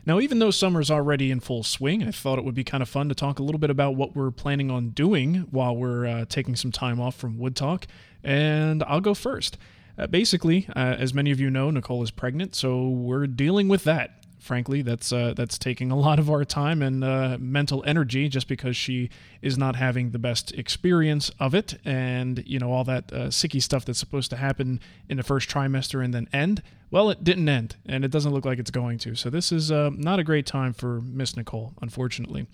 Now, 0.06 0.20
even 0.20 0.38
though 0.38 0.50
summer's 0.50 0.90
already 0.90 1.30
in 1.30 1.40
full 1.40 1.62
swing, 1.62 2.02
I 2.02 2.10
thought 2.10 2.38
it 2.38 2.44
would 2.44 2.54
be 2.54 2.64
kind 2.64 2.82
of 2.82 2.90
fun 2.90 3.08
to 3.08 3.14
talk 3.14 3.38
a 3.38 3.42
little 3.42 3.58
bit 3.58 3.70
about 3.70 3.96
what 3.96 4.14
we're 4.14 4.30
planning 4.30 4.70
on 4.70 4.90
doing 4.90 5.46
while 5.50 5.74
we're 5.74 6.06
uh, 6.06 6.24
taking 6.28 6.54
some 6.56 6.70
time 6.70 7.00
off 7.00 7.16
from 7.16 7.38
Wood 7.38 7.56
Talk. 7.56 7.86
And 8.22 8.82
I'll 8.82 9.00
go 9.00 9.14
first. 9.14 9.56
Uh, 9.96 10.06
basically, 10.06 10.68
uh, 10.76 10.96
as 10.98 11.14
many 11.14 11.30
of 11.30 11.40
you 11.40 11.48
know, 11.48 11.70
Nicole 11.70 12.02
is 12.02 12.10
pregnant, 12.10 12.54
so 12.54 12.86
we're 12.86 13.26
dealing 13.26 13.68
with 13.68 13.84
that 13.84 14.23
frankly. 14.44 14.82
That's 14.82 15.12
uh, 15.12 15.34
that's 15.34 15.58
taking 15.58 15.90
a 15.90 15.96
lot 15.96 16.18
of 16.18 16.30
our 16.30 16.44
time 16.44 16.82
and 16.82 17.02
uh, 17.02 17.38
mental 17.40 17.82
energy 17.86 18.28
just 18.28 18.46
because 18.46 18.76
she 18.76 19.10
is 19.42 19.58
not 19.58 19.76
having 19.76 20.10
the 20.10 20.18
best 20.18 20.52
experience 20.52 21.30
of 21.40 21.54
it, 21.54 21.74
and 21.84 22.42
you 22.46 22.58
know 22.58 22.70
all 22.70 22.84
that 22.84 23.12
uh, 23.12 23.16
sicky 23.28 23.62
stuff 23.62 23.84
that's 23.84 23.98
supposed 23.98 24.30
to 24.30 24.36
happen 24.36 24.80
in 25.08 25.16
the 25.16 25.22
first 25.22 25.48
trimester 25.48 26.04
and 26.04 26.14
then 26.14 26.28
end. 26.32 26.62
Well, 26.90 27.10
it 27.10 27.24
didn't 27.24 27.48
end, 27.48 27.76
and 27.86 28.04
it 28.04 28.10
doesn't 28.10 28.32
look 28.32 28.44
like 28.44 28.58
it's 28.58 28.70
going 28.70 28.98
to. 28.98 29.16
So 29.16 29.30
this 29.30 29.50
is 29.50 29.72
uh, 29.72 29.90
not 29.96 30.20
a 30.20 30.24
great 30.24 30.46
time 30.46 30.72
for 30.72 31.00
Miss 31.00 31.36
Nicole, 31.36 31.72
unfortunately. 31.82 32.46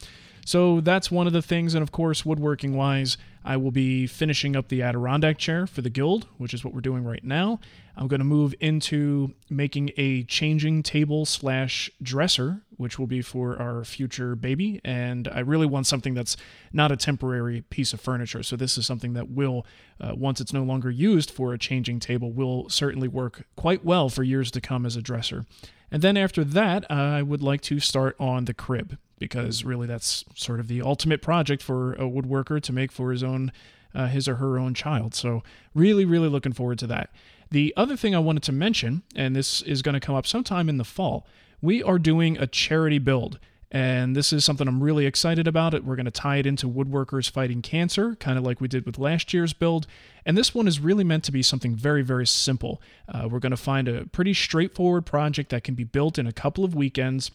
So 0.51 0.81
that's 0.81 1.13
one 1.13 1.29
of 1.29 1.33
the 1.33 1.43
things. 1.43 1.75
And 1.75 1.83
of 1.85 1.93
course, 1.93 2.27
woodworking 2.27 2.75
wise, 2.75 3.17
I 3.45 3.57
will 3.57 3.71
be 3.71 4.09
finishing 4.09 4.57
up 4.57 4.67
the 4.67 4.83
Adirondack 4.83 5.39
chair 5.39 5.65
for 5.65 5.81
the 5.81 5.91
guild, 5.91 6.27
which 6.39 6.53
is 6.53 6.65
what 6.65 6.75
we're 6.75 6.81
doing 6.81 7.05
right 7.05 7.23
now. 7.23 7.61
I'm 7.97 8.09
going 8.09 8.19
to 8.19 8.25
move 8.25 8.53
into 8.59 9.33
making 9.49 9.93
a 9.97 10.25
changing 10.25 10.83
table 10.83 11.25
slash 11.25 11.89
dresser, 12.03 12.63
which 12.79 12.99
will 12.99 13.07
be 13.07 13.23
for 13.23 13.63
our 13.63 13.85
future 13.85 14.35
baby. 14.35 14.81
And 14.85 15.29
I 15.29 15.39
really 15.39 15.67
want 15.67 15.87
something 15.87 16.15
that's 16.15 16.37
not 16.73 16.91
a 16.91 16.97
temporary 16.97 17.61
piece 17.61 17.93
of 17.93 18.01
furniture. 18.01 18.43
So 18.43 18.57
this 18.57 18.77
is 18.77 18.85
something 18.85 19.13
that 19.13 19.31
will, 19.31 19.65
uh, 20.01 20.17
once 20.17 20.41
it's 20.41 20.53
no 20.53 20.65
longer 20.65 20.91
used 20.91 21.31
for 21.31 21.55
a 21.55 21.59
changing 21.59 22.01
table, 22.01 22.33
will 22.33 22.69
certainly 22.69 23.07
work 23.07 23.47
quite 23.55 23.85
well 23.85 24.09
for 24.09 24.25
years 24.25 24.51
to 24.51 24.61
come 24.61 24.85
as 24.85 24.97
a 24.97 25.01
dresser. 25.01 25.47
And 25.93 26.03
then 26.03 26.17
after 26.17 26.43
that, 26.43 26.91
I 26.91 27.23
would 27.23 27.41
like 27.41 27.61
to 27.63 27.79
start 27.79 28.17
on 28.19 28.47
the 28.47 28.55
crib 28.55 28.99
because 29.21 29.63
really 29.63 29.87
that's 29.87 30.25
sort 30.35 30.59
of 30.59 30.67
the 30.67 30.83
ultimate 30.83 31.23
project 31.23 31.63
for 31.63 31.93
a 31.93 32.01
woodworker 32.01 32.61
to 32.61 32.73
make 32.73 32.91
for 32.91 33.13
his 33.13 33.23
own 33.23 33.53
uh, 33.95 34.09
his 34.09 34.27
or 34.27 34.37
her 34.37 34.59
own 34.59 34.75
child. 34.75 35.15
So 35.15 35.43
really, 35.75 36.05
really 36.05 36.29
looking 36.29 36.53
forward 36.53 36.79
to 36.81 36.87
that. 36.89 37.11
The 37.51 37.75
other 37.77 37.97
thing 37.97 38.15
I 38.15 38.21
wanted 38.21 38.45
to 38.45 38.53
mention, 38.53 39.03
and 39.17 39.35
this 39.35 39.63
is 39.63 39.83
going 39.83 39.95
to 39.95 40.01
come 40.01 40.15
up 40.15 40.27
sometime 40.27 40.69
in 40.69 40.77
the 40.77 40.85
fall, 40.85 41.27
we 41.61 41.83
are 41.83 41.99
doing 41.99 42.39
a 42.39 42.47
charity 42.47 42.99
build. 42.99 43.39
And 43.73 44.17
this 44.17 44.33
is 44.33 44.45
something 44.45 44.67
I'm 44.67 44.83
really 44.83 45.07
excited 45.07 45.47
about. 45.47 45.75
It 45.75 45.85
We're 45.85 45.95
going 45.95 46.05
to 46.07 46.11
tie 46.11 46.39
it 46.39 46.47
into 46.47 46.69
woodworkers 46.69 47.31
fighting 47.31 47.63
cancer, 47.63 48.17
kind 48.17 48.37
of 48.37 48.43
like 48.43 48.61
we 48.61 48.67
did 48.67 48.85
with 48.85 48.99
last 48.99 49.33
year's 49.33 49.53
build. 49.53 49.87
And 50.27 50.37
this 50.37 50.53
one 50.53 50.67
is 50.67 50.81
really 50.81 51.05
meant 51.05 51.23
to 51.25 51.33
be 51.33 51.43
something 51.43 51.77
very, 51.77 52.03
very 52.03 52.27
simple. 52.27 52.83
Uh, 53.09 53.29
we're 53.29 53.39
going 53.39 53.51
to 53.51 53.57
find 53.57 53.87
a 53.87 54.07
pretty 54.07 54.35
straightforward 54.35 55.07
project 55.07 55.51
that 55.51 55.63
can 55.63 55.75
be 55.75 55.85
built 55.85 56.19
in 56.19 56.27
a 56.27 56.33
couple 56.33 56.65
of 56.65 56.75
weekends. 56.75 57.31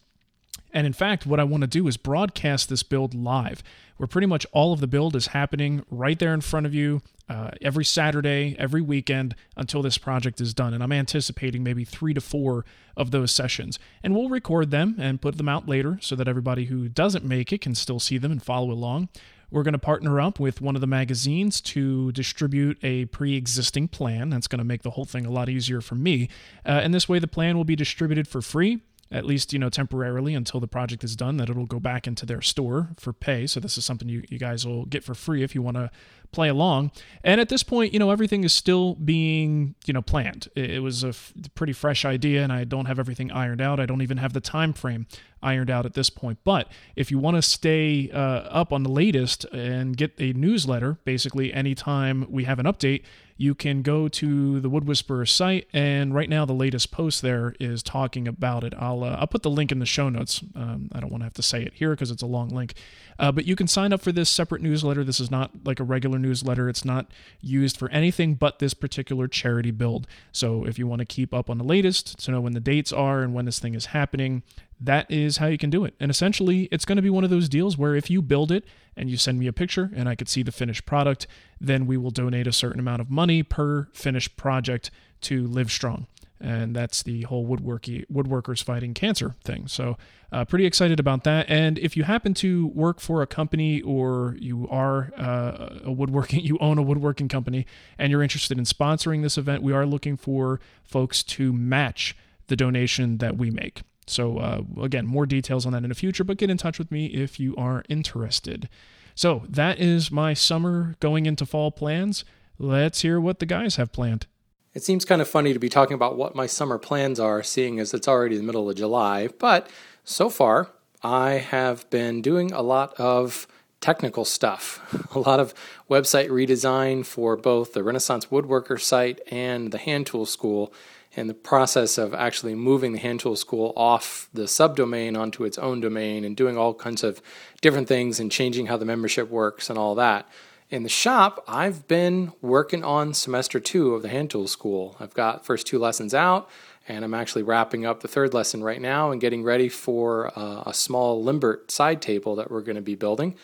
And 0.76 0.86
in 0.86 0.94
fact, 0.94 1.26
what 1.26 1.40
I 1.40 1.46
want 1.46 1.62
to 1.62 1.68
do 1.68 1.88
is 1.88 1.96
broadcast 1.96 2.68
this 2.68 2.84
build 2.84 3.14
live, 3.14 3.64
where 3.96 4.08
pretty 4.08 4.28
much 4.28 4.46
all 4.52 4.74
of 4.74 4.82
the 4.82 4.88
build 4.88 5.16
is 5.16 5.28
happening 5.28 5.86
right 5.90 6.20
there 6.20 6.34
in 6.34 6.42
front 6.42 6.66
of 6.66 6.74
you 6.74 7.02
uh, 7.30 7.52
every 7.62 7.86
Saturday, 7.86 8.58
every 8.60 8.82
weekend 8.82 9.36
until 9.56 9.82
this 9.82 9.98
project 9.98 10.42
is 10.42 10.54
done. 10.54 10.74
And 10.74 10.84
I'm 10.84 10.92
anticipating 10.92 11.64
maybe 11.64 11.86
three 11.86 12.14
to 12.14 12.20
four 12.20 12.66
of 12.98 13.12
those 13.12 13.32
sessions. 13.32 13.80
And 14.04 14.14
we'll 14.14 14.28
record 14.28 14.70
them 14.70 14.96
and 15.00 15.22
put 15.22 15.38
them 15.38 15.48
out 15.48 15.68
later 15.68 15.98
so 16.02 16.14
that 16.18 16.28
everybody 16.28 16.66
who 16.66 16.90
doesn't 16.90 17.24
make 17.24 17.54
it 17.54 17.62
can 17.62 17.74
still 17.74 18.00
see 18.00 18.18
them 18.18 18.32
and 18.34 18.44
follow 18.44 18.72
along. 18.72 19.08
We're 19.52 19.64
going 19.64 19.74
to 19.74 19.80
partner 19.80 20.20
up 20.20 20.40
with 20.42 20.60
one 20.60 20.76
of 20.76 20.82
the 20.82 20.88
magazines 20.88 21.62
to 21.62 22.12
distribute 22.12 22.78
a 22.84 23.06
pre 23.06 23.36
existing 23.36 23.88
plan. 23.88 24.30
That's 24.30 24.48
going 24.48 24.60
to 24.60 24.66
make 24.66 24.82
the 24.82 24.90
whole 24.92 25.06
thing 25.06 25.26
a 25.26 25.32
lot 25.32 25.48
easier 25.48 25.80
for 25.80 25.96
me. 25.96 26.30
Uh, 26.66 26.82
and 26.84 26.94
this 26.94 27.08
way, 27.08 27.20
the 27.20 27.28
plan 27.28 27.56
will 27.56 27.64
be 27.64 27.76
distributed 27.76 28.28
for 28.28 28.42
free 28.42 28.82
at 29.12 29.26
least 29.26 29.54
you 29.54 29.60
know 29.60 29.70
temporarily 29.70 30.34
until 30.34 30.60
the 30.60 30.68
project 30.68 31.04
is 31.04 31.16
done 31.16 31.38
that 31.38 31.50
it'll 31.50 31.66
go 31.66 31.80
back 31.80 32.08
into 32.08 32.26
their 32.26 32.42
store 32.42 32.90
for 32.98 33.14
pay. 33.14 33.46
So 33.48 33.60
this 33.60 33.78
is 33.78 33.86
something 33.86 34.10
you, 34.10 34.24
you 34.30 34.40
guys 34.40 34.66
will 34.66 34.86
get 34.86 35.04
for 35.04 35.14
free 35.14 35.44
if 35.44 35.54
you 35.54 35.62
want 35.62 35.78
to 35.78 35.92
play 36.32 36.50
along. 36.50 36.92
And 37.24 37.40
at 37.40 37.50
this 37.50 37.64
point 37.64 37.94
you 37.94 38.00
know 38.00 38.12
everything 38.12 38.44
is 38.44 38.54
still 38.54 38.96
being 38.96 39.76
you 39.86 39.94
know 39.94 40.02
planned. 40.02 40.50
It, 40.56 40.72
it 40.72 40.80
was 40.80 41.04
a 41.04 41.10
f- 41.10 41.34
pretty 41.54 41.74
fresh 41.74 42.04
idea 42.04 42.44
and 42.44 42.52
i 42.52 42.64
don't 42.64 42.86
have 42.86 43.00
everything 43.00 43.32
ironed 43.32 43.62
out. 43.62 43.80
I 43.80 43.86
don't 43.86 44.02
even 44.02 44.18
have 44.18 44.34
the 44.34 44.42
time 44.42 44.74
frame 44.74 45.08
ironed 45.42 45.70
out 45.70 45.86
at 45.86 45.94
this 45.94 46.10
point. 46.10 46.40
But 46.44 46.72
if 46.96 47.12
you 47.12 47.20
want 47.20 47.38
to 47.38 47.42
stay 47.42 48.10
uh, 48.12 48.18
up 48.18 48.74
on 48.74 48.84
the 48.84 48.90
latest 48.90 49.46
and 49.46 49.96
get 49.96 50.14
a 50.18 50.34
newsletter 50.34 50.98
basically 51.06 51.54
anytime 51.54 52.26
we 52.30 52.46
have 52.46 52.58
an 52.60 52.66
update 52.66 53.04
you 53.38 53.54
can 53.54 53.82
go 53.82 54.08
to 54.08 54.60
the 54.62 54.70
Wood 54.70 54.88
Whisperer 54.88 55.26
site, 55.26 55.68
and 55.74 56.14
right 56.14 56.30
now 56.30 56.46
the 56.46 56.54
latest 56.54 56.92
post 56.92 57.22
there 57.22 57.54
is 57.60 57.84
talking 57.84 58.28
about 58.28 58.64
it. 58.64 58.74
I'll 58.78 59.04
uh, 59.04 59.18
I'll 59.20 59.28
put 59.28 59.44
the 59.44 59.50
link 59.50 59.72
in 59.72 59.80
the 59.80 59.86
show 59.86 60.08
notes. 60.08 60.42
Um, 60.56 60.90
I 60.94 61.02
don't 61.02 61.12
want 61.12 61.22
to 61.22 61.26
have 61.26 61.34
to 61.34 61.42
say 61.42 61.64
it 61.64 61.74
here 61.74 61.92
because 61.92 62.12
it's 62.12 62.22
a 62.22 62.28
long 62.28 62.50
link, 62.50 62.76
uh, 63.20 63.34
but 63.34 63.46
you 63.46 63.58
can 63.58 63.68
sign 63.68 63.92
up 63.92 64.02
for 64.02 64.14
this 64.14 64.30
separate 64.30 64.62
newsletter. 64.62 65.04
This 65.04 65.20
is 65.20 65.30
not 65.30 65.52
like 65.66 65.82
a 65.82 65.84
regular 65.84 66.18
newsletter. 66.18 66.70
It's 66.70 66.86
not 66.86 67.08
used 67.42 67.78
for 67.78 67.90
anything 67.90 68.36
but 68.36 68.60
this 68.60 68.74
particular 68.74 69.28
charity 69.28 69.72
build. 69.72 70.08
So 70.32 70.66
if 70.66 70.80
you 70.80 70.88
want 70.88 71.00
to 71.00 71.06
keep 71.06 71.34
up 71.34 71.50
on 71.50 71.58
the 71.58 71.66
latest, 71.66 72.18
to 72.20 72.32
know 72.32 72.40
when 72.40 72.54
the 72.54 72.62
dates 72.62 72.94
are 72.94 73.22
and 73.22 73.34
when 73.34 73.46
this 73.46 73.60
thing 73.60 73.76
is 73.76 73.88
happening, 73.88 74.44
that 74.80 75.10
is 75.10 75.38
how 75.38 75.48
you 75.48 75.58
can 75.58 75.70
do 75.70 75.86
it. 75.86 75.96
And 76.00 76.12
essentially, 76.12 76.64
it's 76.72 76.86
going 76.86 76.98
to 76.98 77.02
be 77.02 77.10
one 77.10 77.24
of 77.24 77.30
those 77.30 77.48
deals 77.48 77.78
where 77.78 77.96
if 77.96 78.10
you 78.10 78.22
build 78.22 78.52
it 78.52 78.66
and 78.96 79.10
you 79.10 79.18
send 79.18 79.40
me 79.40 79.48
a 79.48 79.54
picture 79.54 79.92
and 79.96 80.10
I 80.10 80.16
could 80.16 80.30
see 80.30 80.44
the 80.44 80.52
finished 80.52 80.86
product, 80.86 81.28
then 81.60 81.86
we 81.86 81.98
will 81.98 82.12
donate 82.12 82.48
a 82.48 82.52
certain 82.52 82.80
amount 82.80 83.02
of 83.02 83.10
money 83.10 83.42
per 83.44 83.88
finished 83.94 84.36
project 84.36 84.92
to 85.22 85.48
Live 85.48 85.72
Strong. 85.72 86.08
And 86.42 86.76
that's 86.76 87.02
the 87.02 87.22
whole 87.24 87.48
woodworky, 87.48 88.06
woodworkers 88.12 88.62
fighting 88.62 88.94
cancer 88.94 89.36
thing. 89.46 89.68
So, 89.68 89.98
uh, 90.34 90.44
pretty 90.44 90.66
excited 90.66 91.00
about 91.00 91.24
that. 91.24 91.50
And 91.50 91.80
if 91.80 91.96
you 91.96 92.04
happen 92.04 92.34
to 92.36 92.68
work 92.68 93.00
for 93.00 93.22
a 93.22 93.28
company 93.28 93.82
or 93.82 94.36
you 94.38 94.68
are 94.70 95.14
uh, 95.18 95.80
a 95.86 95.92
woodworking, 95.94 96.40
you 96.44 96.58
own 96.60 96.78
a 96.78 96.82
woodworking 96.82 97.30
company, 97.30 97.66
and 97.98 98.12
you're 98.12 98.22
interested 98.22 98.58
in 98.58 98.66
sponsoring 98.66 99.22
this 99.22 99.38
event, 99.38 99.64
we 99.64 99.72
are 99.72 99.86
looking 99.86 100.18
for 100.18 100.60
folks 100.84 101.24
to 101.24 101.54
match 101.54 102.18
the 102.48 102.58
donation 102.58 103.20
that 103.20 103.38
we 103.38 103.50
make. 103.50 103.84
So, 104.08 104.38
uh, 104.38 104.62
again, 104.82 105.06
more 105.06 105.26
details 105.26 105.66
on 105.66 105.74
that 105.74 105.84
in 105.84 105.90
the 105.90 105.96
future, 105.96 106.24
but 106.24 106.38
get 106.38 106.50
in 106.50 106.58
touch 106.58 106.78
with 106.78 106.92
me 106.92 107.08
if 107.08 107.40
you 107.40 107.56
are 107.56 107.84
interested. 107.90 108.70
So, 109.16 109.44
that 109.50 109.80
is 109.80 110.12
my 110.12 110.34
summer 110.34 110.96
going 111.00 111.26
into 111.26 111.46
fall 111.46 111.72
plans. 111.72 112.26
Let's 112.60 113.02
hear 113.02 113.20
what 113.20 113.40
the 113.40 113.46
guys 113.46 113.76
have 113.78 113.92
planned. 113.92 114.28
It 114.74 114.84
seems 114.84 115.06
kind 115.06 115.22
of 115.22 115.28
funny 115.28 115.54
to 115.54 115.60
be 115.60 115.70
talking 115.70 115.96
about 115.96 116.18
what 116.18 116.36
my 116.36 116.48
summer 116.48 116.78
plans 116.78 117.20
are, 117.20 117.42
seeing 117.42 117.80
as 117.80 117.94
it's 117.94 118.08
already 118.08 118.38
the 118.38 118.44
middle 118.44 118.70
of 118.70 118.76
July, 118.76 119.30
but 119.40 119.70
so 120.04 120.30
far 120.30 120.72
I 121.02 121.34
have 121.34 121.90
been 121.90 122.22
doing 122.22 122.52
a 122.52 122.62
lot 122.62 122.94
of 123.00 123.48
technical 123.80 124.26
stuff, 124.26 124.82
a 125.16 125.20
lot 125.20 125.40
of 125.40 125.54
website 125.90 126.30
redesign 126.30 127.06
for 127.06 127.38
both 127.38 127.74
the 127.74 127.84
Renaissance 127.84 128.26
Woodworker 128.26 128.80
site 128.80 129.22
and 129.32 129.72
the 129.72 129.78
Hand 129.78 130.08
Tool 130.08 130.26
School 130.26 130.74
and 131.16 131.30
the 131.30 131.34
process 131.34 131.98
of 131.98 132.14
actually 132.14 132.56
moving 132.56 132.92
the 132.92 133.00
hand 133.00 133.20
tool 133.22 133.36
school 133.36 133.74
off 133.76 134.30
the 134.34 134.44
subdomain 134.44 135.18
onto 135.18 135.44
its 135.44 135.58
own 135.58 135.80
domain 135.80 136.24
and 136.26 136.36
doing 136.36 136.58
all 136.58 136.74
kinds 136.74 137.04
of 137.04 137.22
different 137.62 137.88
things 137.88 138.20
and 138.20 138.32
changing 138.32 138.68
how 138.68 138.78
the 138.78 138.86
membership 138.86 139.30
works 139.30 139.70
and 139.70 139.80
all 139.80 139.96
that. 139.96 140.28
In 140.70 140.84
the 140.84 140.90
shop, 140.90 141.44
I've 141.48 141.88
been 141.88 142.34
working 142.42 142.84
on 142.84 143.14
semester 143.14 143.60
two 143.60 143.94
of 143.94 144.02
the 144.02 144.10
hand 144.10 144.32
tool 144.32 144.48
school. 144.48 144.98
I've 145.00 145.14
got 145.14 145.46
first 145.46 145.68
two 145.68 145.78
lessons 145.78 146.14
out, 146.14 146.50
and 146.88 147.06
I'm 147.06 147.14
actually 147.14 147.44
wrapping 147.44 147.86
up 147.86 148.02
the 148.02 148.08
third 148.08 148.34
lesson 148.34 148.64
right 148.64 148.82
now 148.82 149.12
and 149.12 149.22
getting 149.22 149.44
ready 149.44 149.70
for 149.70 150.38
uh, 150.38 150.64
a 150.66 150.74
small 150.74 151.24
Limbert 151.24 151.70
side 151.70 152.02
table 152.02 152.36
that 152.36 152.50
we're 152.50 152.62
going 152.62 152.76
to 152.76 152.82
be 152.82 152.96
building. 152.96 153.36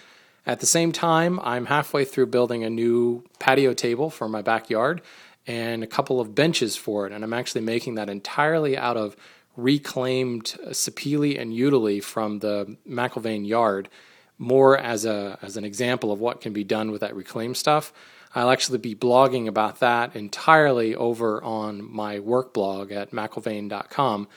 At 0.48 0.60
the 0.60 0.66
same 0.66 0.92
time, 0.92 1.40
I'm 1.44 1.68
halfway 1.68 2.04
through 2.04 2.26
building 2.26 2.64
a 2.64 2.70
new 2.70 3.24
patio 3.38 3.74
table 3.76 4.10
for 4.10 4.28
my 4.28 4.42
backyard 4.42 5.02
and 5.48 5.84
a 5.84 5.88
couple 5.88 6.20
of 6.20 6.36
benches 6.36 6.76
for 6.76 7.08
it. 7.08 7.14
And 7.14 7.24
I'm 7.24 7.34
actually 7.34 7.62
making 7.62 7.96
that 7.96 8.10
entirely 8.10 8.78
out 8.78 8.98
of 8.98 9.16
reclaimed 9.56 10.56
sapele 10.70 11.40
and 11.40 11.54
utile 11.54 12.02
from 12.02 12.40
the 12.40 12.78
McIlvain 12.88 13.48
yard, 13.48 13.90
more 14.38 14.78
as 14.78 15.06
a 15.06 15.38
as 15.42 15.58
an 15.58 15.66
example 15.66 16.12
of 16.12 16.20
what 16.20 16.42
can 16.42 16.54
be 16.54 16.64
done 16.64 16.92
with 16.92 17.02
that 17.02 17.16
reclaimed 17.16 17.58
stuff. 17.58 17.94
I'll 18.34 18.50
actually 18.50 18.78
be 18.78 18.96
blogging 18.96 19.48
about 19.48 19.80
that 19.82 20.16
entirely 20.16 20.96
over 20.96 21.44
on 21.44 21.84
my 21.92 22.20
work 22.20 22.54
blog 22.54 22.92
at 22.92 23.12
mcilvain.com. 23.12 24.28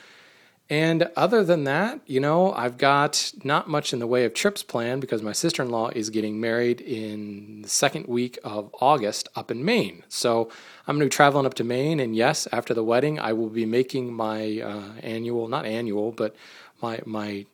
And 0.67 1.09
other 1.15 1.43
than 1.43 1.65
that, 1.65 1.99
you 2.07 2.19
know, 2.19 2.51
I've 2.53 2.79
got 2.79 3.33
not 3.43 3.69
much 3.69 3.93
in 3.93 3.99
the 3.99 4.07
way 4.07 4.25
of 4.25 4.33
trips 4.33 4.63
planned 4.63 5.01
because 5.01 5.21
my 5.21 5.31
sister 5.31 5.61
in 5.61 5.69
law 5.69 5.89
is 5.89 6.09
getting 6.09 6.39
married 6.39 6.81
in 6.81 7.61
the 7.61 7.69
second 7.69 8.07
week 8.07 8.39
of 8.43 8.73
August 8.81 9.29
up 9.35 9.51
in 9.51 9.63
Maine. 9.63 10.03
So 10.09 10.49
I'm 10.87 10.95
going 10.95 11.07
to 11.07 11.13
be 11.13 11.15
traveling 11.15 11.45
up 11.45 11.53
to 11.55 11.63
Maine. 11.63 11.99
And 11.99 12.15
yes, 12.15 12.47
after 12.51 12.73
the 12.73 12.83
wedding, 12.83 13.19
I 13.19 13.33
will 13.33 13.49
be 13.49 13.67
making 13.67 14.11
my 14.11 14.59
uh, 14.59 14.93
annual, 15.03 15.47
not 15.47 15.67
annual, 15.67 16.11
but 16.11 16.35
my, 16.81 16.99
my, 17.05 17.45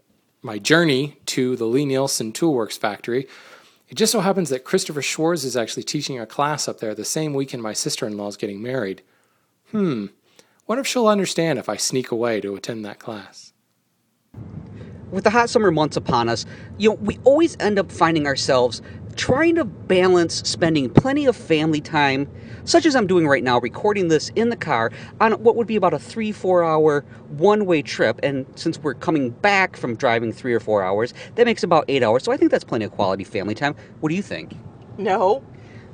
my 0.42 0.58
journey 0.58 1.18
to 1.28 1.58
the 1.58 1.66
Lie-Nielsen 1.66 2.32
Toolworks 2.32 2.80
factory. 2.80 3.28
It 3.90 3.96
just 3.96 4.14
so 4.14 4.22
happens 4.22 4.50
that 4.52 4.64
Christopher 4.64 5.02
Schwarz 5.02 5.44
is 5.44 5.58
actually 5.58 5.84
teaching 5.84 6.18
a 6.18 6.26
class 6.26 6.70
up 6.70 6.80
there 6.80 6.96
the 6.96 7.04
same 7.04 7.34
weekend 7.34 7.62
my 7.62 7.74
sister 7.74 8.08
in 8.08 8.16
law 8.16 8.30
is 8.30 8.38
getting 8.38 8.62
married. 8.62 9.02
Hmm. 9.72 10.08
What 10.72 10.80
if 10.80 10.88
she'll 10.88 11.08
understand 11.08 11.60
if 11.60 11.68
I 11.68 11.76
sneak 11.76 12.12
away 12.12 12.40
to 12.40 12.56
attend 12.56 12.86
that 12.86 12.98
class? 12.98 13.52
With 15.12 15.26
the 15.26 15.30
hot 15.30 15.50
summer 15.50 15.70
months 15.70 15.98
upon 15.98 16.30
us, 16.30 16.46
you 16.78 16.92
know, 16.92 16.96
we 16.96 17.20
always 17.26 17.58
end 17.60 17.78
up 17.78 17.92
finding 17.92 18.26
ourselves 18.26 18.82
trying 19.18 19.56
to 19.56 19.66
balance 19.66 20.36
spending 20.50 20.90
plenty 20.90 21.26
of 21.26 21.36
family 21.36 21.82
time, 21.82 22.26
such 22.64 22.86
as 22.86 22.96
I'm 22.96 23.06
doing 23.06 23.28
right 23.28 23.44
now, 23.44 23.60
recording 23.60 24.08
this 24.08 24.30
in 24.38 24.48
the 24.48 24.56
car 24.56 24.94
on 25.20 25.34
what 25.44 25.58
would 25.58 25.68
be 25.68 25.76
about 25.76 25.94
a 25.94 26.00
three, 26.00 26.32
four 26.32 26.64
hour 26.64 27.02
one 27.28 27.66
way 27.66 27.82
trip. 27.82 28.18
And 28.24 28.46
since 28.56 28.80
we're 28.80 28.94
coming 28.94 29.32
back 29.32 29.76
from 29.76 29.98
driving 29.98 30.32
three 30.32 30.54
or 30.54 30.62
four 30.62 30.84
hours, 30.84 31.14
that 31.36 31.44
makes 31.44 31.64
about 31.64 31.84
eight 31.90 32.02
hours. 32.02 32.24
So 32.24 32.32
I 32.32 32.38
think 32.38 32.50
that's 32.50 32.64
plenty 32.64 32.86
of 32.86 32.92
quality 32.92 33.26
family 33.26 33.56
time. 33.56 33.76
What 34.00 34.08
do 34.08 34.16
you 34.16 34.24
think? 34.24 34.56
No. 34.98 35.44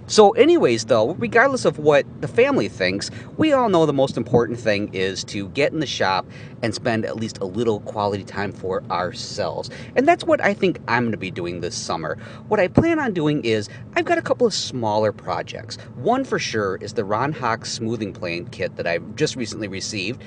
So, 0.10 0.32
anyways, 0.32 0.86
though, 0.86 1.16
regardless 1.16 1.66
of 1.66 1.80
what 1.80 2.06
the 2.22 2.30
family 2.30 2.70
thinks, 2.70 3.12
we 3.36 3.52
all 3.52 3.68
know 3.68 3.86
the 3.86 3.92
most 3.92 4.16
important 4.16 4.58
thing 4.58 4.94
is 4.94 5.22
to 5.26 5.50
get 5.50 5.74
in 5.74 5.82
the 5.82 5.86
shop 5.86 6.26
and 6.64 6.74
spend 6.74 7.04
at 7.04 7.18
least 7.18 7.40
a 7.40 7.46
little 7.46 7.82
quality 7.82 8.24
time 8.24 8.54
for 8.54 8.82
ourselves. 8.90 9.70
And 9.98 10.08
that's 10.08 10.24
what 10.24 10.40
I 10.42 10.54
think 10.54 10.80
I'm 10.88 11.04
going 11.04 11.12
to 11.12 11.18
be 11.18 11.30
doing 11.30 11.60
this 11.60 11.76
summer. 11.76 12.18
What 12.48 12.58
I 12.58 12.70
plan 12.70 13.00
on 13.00 13.14
doing 13.14 13.44
is 13.44 13.68
I've 13.98 14.06
got 14.06 14.18
a 14.18 14.22
couple 14.22 14.48
of 14.48 14.54
smaller 14.54 15.12
projects. 15.12 15.76
One 15.96 16.24
for 16.24 16.40
sure 16.40 16.78
is 16.78 16.94
the 16.94 17.04
Ron 17.04 17.34
Hock 17.34 17.66
smoothing 17.66 18.14
plane 18.14 18.48
kit 18.48 18.78
that 18.78 18.88
I've 18.88 19.18
just 19.18 19.36
recently 19.36 19.68
received. 19.68 20.24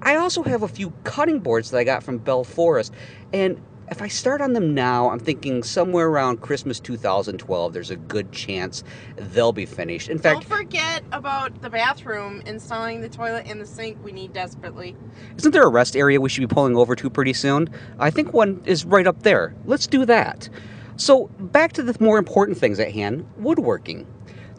I 0.00 0.16
also 0.16 0.42
have 0.42 0.62
a 0.62 0.68
few 0.68 0.90
cutting 1.04 1.40
boards 1.40 1.70
that 1.70 1.78
I 1.78 1.84
got 1.84 2.02
from 2.02 2.16
Bell 2.16 2.44
Forest, 2.44 2.94
and 3.34 3.60
if 3.90 4.02
I 4.02 4.08
start 4.08 4.40
on 4.40 4.52
them 4.52 4.74
now, 4.74 5.10
I'm 5.10 5.18
thinking 5.18 5.62
somewhere 5.62 6.08
around 6.08 6.40
Christmas 6.40 6.80
2012, 6.80 7.72
there's 7.72 7.90
a 7.90 7.96
good 7.96 8.32
chance 8.32 8.84
they'll 9.16 9.52
be 9.52 9.66
finished. 9.66 10.08
In 10.08 10.18
fact, 10.18 10.48
don't 10.48 10.58
forget 10.58 11.02
about 11.12 11.60
the 11.62 11.70
bathroom, 11.70 12.42
installing 12.46 13.00
the 13.00 13.08
toilet 13.08 13.46
and 13.46 13.60
the 13.60 13.66
sink 13.66 14.02
we 14.04 14.12
need 14.12 14.32
desperately. 14.32 14.96
Isn't 15.36 15.52
there 15.52 15.64
a 15.64 15.68
rest 15.68 15.96
area 15.96 16.20
we 16.20 16.28
should 16.28 16.46
be 16.46 16.52
pulling 16.52 16.76
over 16.76 16.94
to 16.96 17.10
pretty 17.10 17.32
soon? 17.32 17.68
I 17.98 18.10
think 18.10 18.32
one 18.32 18.62
is 18.64 18.84
right 18.84 19.06
up 19.06 19.22
there. 19.22 19.54
Let's 19.64 19.86
do 19.86 20.04
that. 20.06 20.48
So, 20.96 21.28
back 21.38 21.72
to 21.74 21.82
the 21.82 21.96
more 22.02 22.18
important 22.18 22.58
things 22.58 22.80
at 22.80 22.92
hand 22.92 23.26
woodworking. 23.36 24.06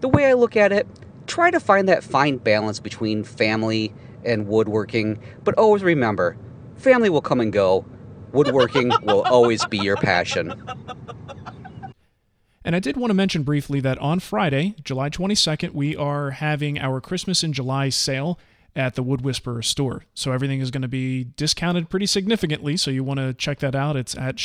The 0.02 0.08
way 0.08 0.26
I 0.26 0.34
look 0.34 0.56
at 0.56 0.72
it, 0.72 0.88
try 1.28 1.52
to 1.52 1.60
find 1.60 1.88
that 1.90 2.04
fine 2.04 2.38
balance 2.38 2.80
between 2.80 3.24
family 3.24 3.94
and 4.24 4.48
woodworking, 4.48 5.20
but 5.44 5.56
always 5.56 5.84
remember 5.84 6.38
family 6.78 7.10
will 7.10 7.22
come 7.22 7.42
and 7.42 7.52
go 7.52 7.86
woodworking 8.32 8.92
will 9.04 9.22
always 9.22 9.66
be 9.66 9.78
your 9.78 9.98
passion. 9.98 10.54
And 12.64 12.76
I 12.76 12.80
did 12.80 12.98
want 12.98 13.10
to 13.10 13.16
mention 13.16 13.44
briefly 13.44 13.80
that 13.80 13.98
on 14.00 14.20
Friday, 14.20 14.76
July 14.84 15.10
22nd, 15.10 15.74
we 15.74 15.96
are 15.96 16.32
having 16.32 16.78
our 16.78 17.02
Christmas 17.02 17.44
in 17.44 17.54
July 17.54 17.90
sale 17.90 18.38
at 18.76 18.96
the 18.96 19.04
Wood 19.04 19.22
Whisperer 19.22 19.62
store. 19.62 20.04
So 20.14 20.32
everything 20.32 20.60
is 20.60 20.70
going 20.70 20.84
to 20.84 20.88
be 20.88 21.24
discounted 21.24 21.90
pretty 21.90 22.06
significantly. 22.06 22.78
So 22.78 22.92
you 22.92 23.04
want 23.04 23.20
to 23.20 23.34
check 23.34 23.60
that 23.60 23.76
out. 23.76 23.96
It's 23.96 24.16
at 24.16 24.38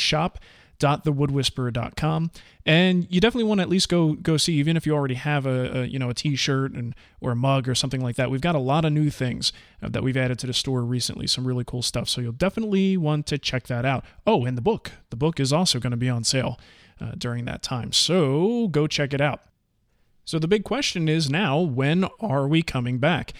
shop.thewoodwhisperer.com. 0.81 2.31
And 2.65 3.07
you 3.09 3.21
definitely 3.21 3.47
want 3.47 3.59
to 3.59 3.63
at 3.63 3.69
least 3.69 3.89
go 3.89 4.13
go 4.13 4.37
see, 4.37 4.53
even 4.55 4.75
if 4.75 4.85
you 4.85 4.93
already 4.93 5.15
have 5.15 5.45
a, 5.45 5.81
a 5.81 5.85
you 5.85 5.99
know 5.99 6.09
a 6.09 6.13
T-shirt 6.13 6.73
and 6.73 6.95
or 7.21 7.31
a 7.31 7.35
mug 7.35 7.69
or 7.69 7.75
something 7.75 8.01
like 8.01 8.15
that. 8.15 8.31
We've 8.31 8.41
got 8.41 8.55
a 8.55 8.59
lot 8.59 8.85
of 8.85 8.93
new 8.93 9.09
things 9.09 9.53
uh, 9.81 9.89
that 9.89 10.03
we've 10.03 10.17
added 10.17 10.39
to 10.39 10.47
the 10.47 10.53
store 10.53 10.83
recently. 10.83 11.27
Some 11.27 11.45
really 11.45 11.63
cool 11.65 11.81
stuff. 11.81 12.09
So 12.09 12.21
you'll 12.21 12.31
definitely 12.31 12.97
want 12.97 13.27
to 13.27 13.37
check 13.37 13.67
that 13.67 13.85
out. 13.85 14.05
Oh, 14.25 14.45
and 14.45 14.57
the 14.57 14.61
book. 14.61 14.91
The 15.09 15.17
book 15.17 15.39
is 15.39 15.53
also 15.53 15.79
going 15.79 15.91
to 15.91 15.97
be 15.97 16.09
on 16.09 16.23
sale 16.23 16.59
uh, 16.99 17.11
during 17.17 17.45
that 17.45 17.61
time. 17.61 17.91
So 17.91 18.67
go 18.69 18.87
check 18.87 19.13
it 19.13 19.21
out. 19.21 19.41
So 20.25 20.39
the 20.39 20.47
big 20.47 20.63
question 20.63 21.07
is 21.07 21.29
now, 21.29 21.59
when 21.59 22.05
are 22.19 22.47
we 22.47 22.63
coming 22.63 22.97
back? 22.97 23.33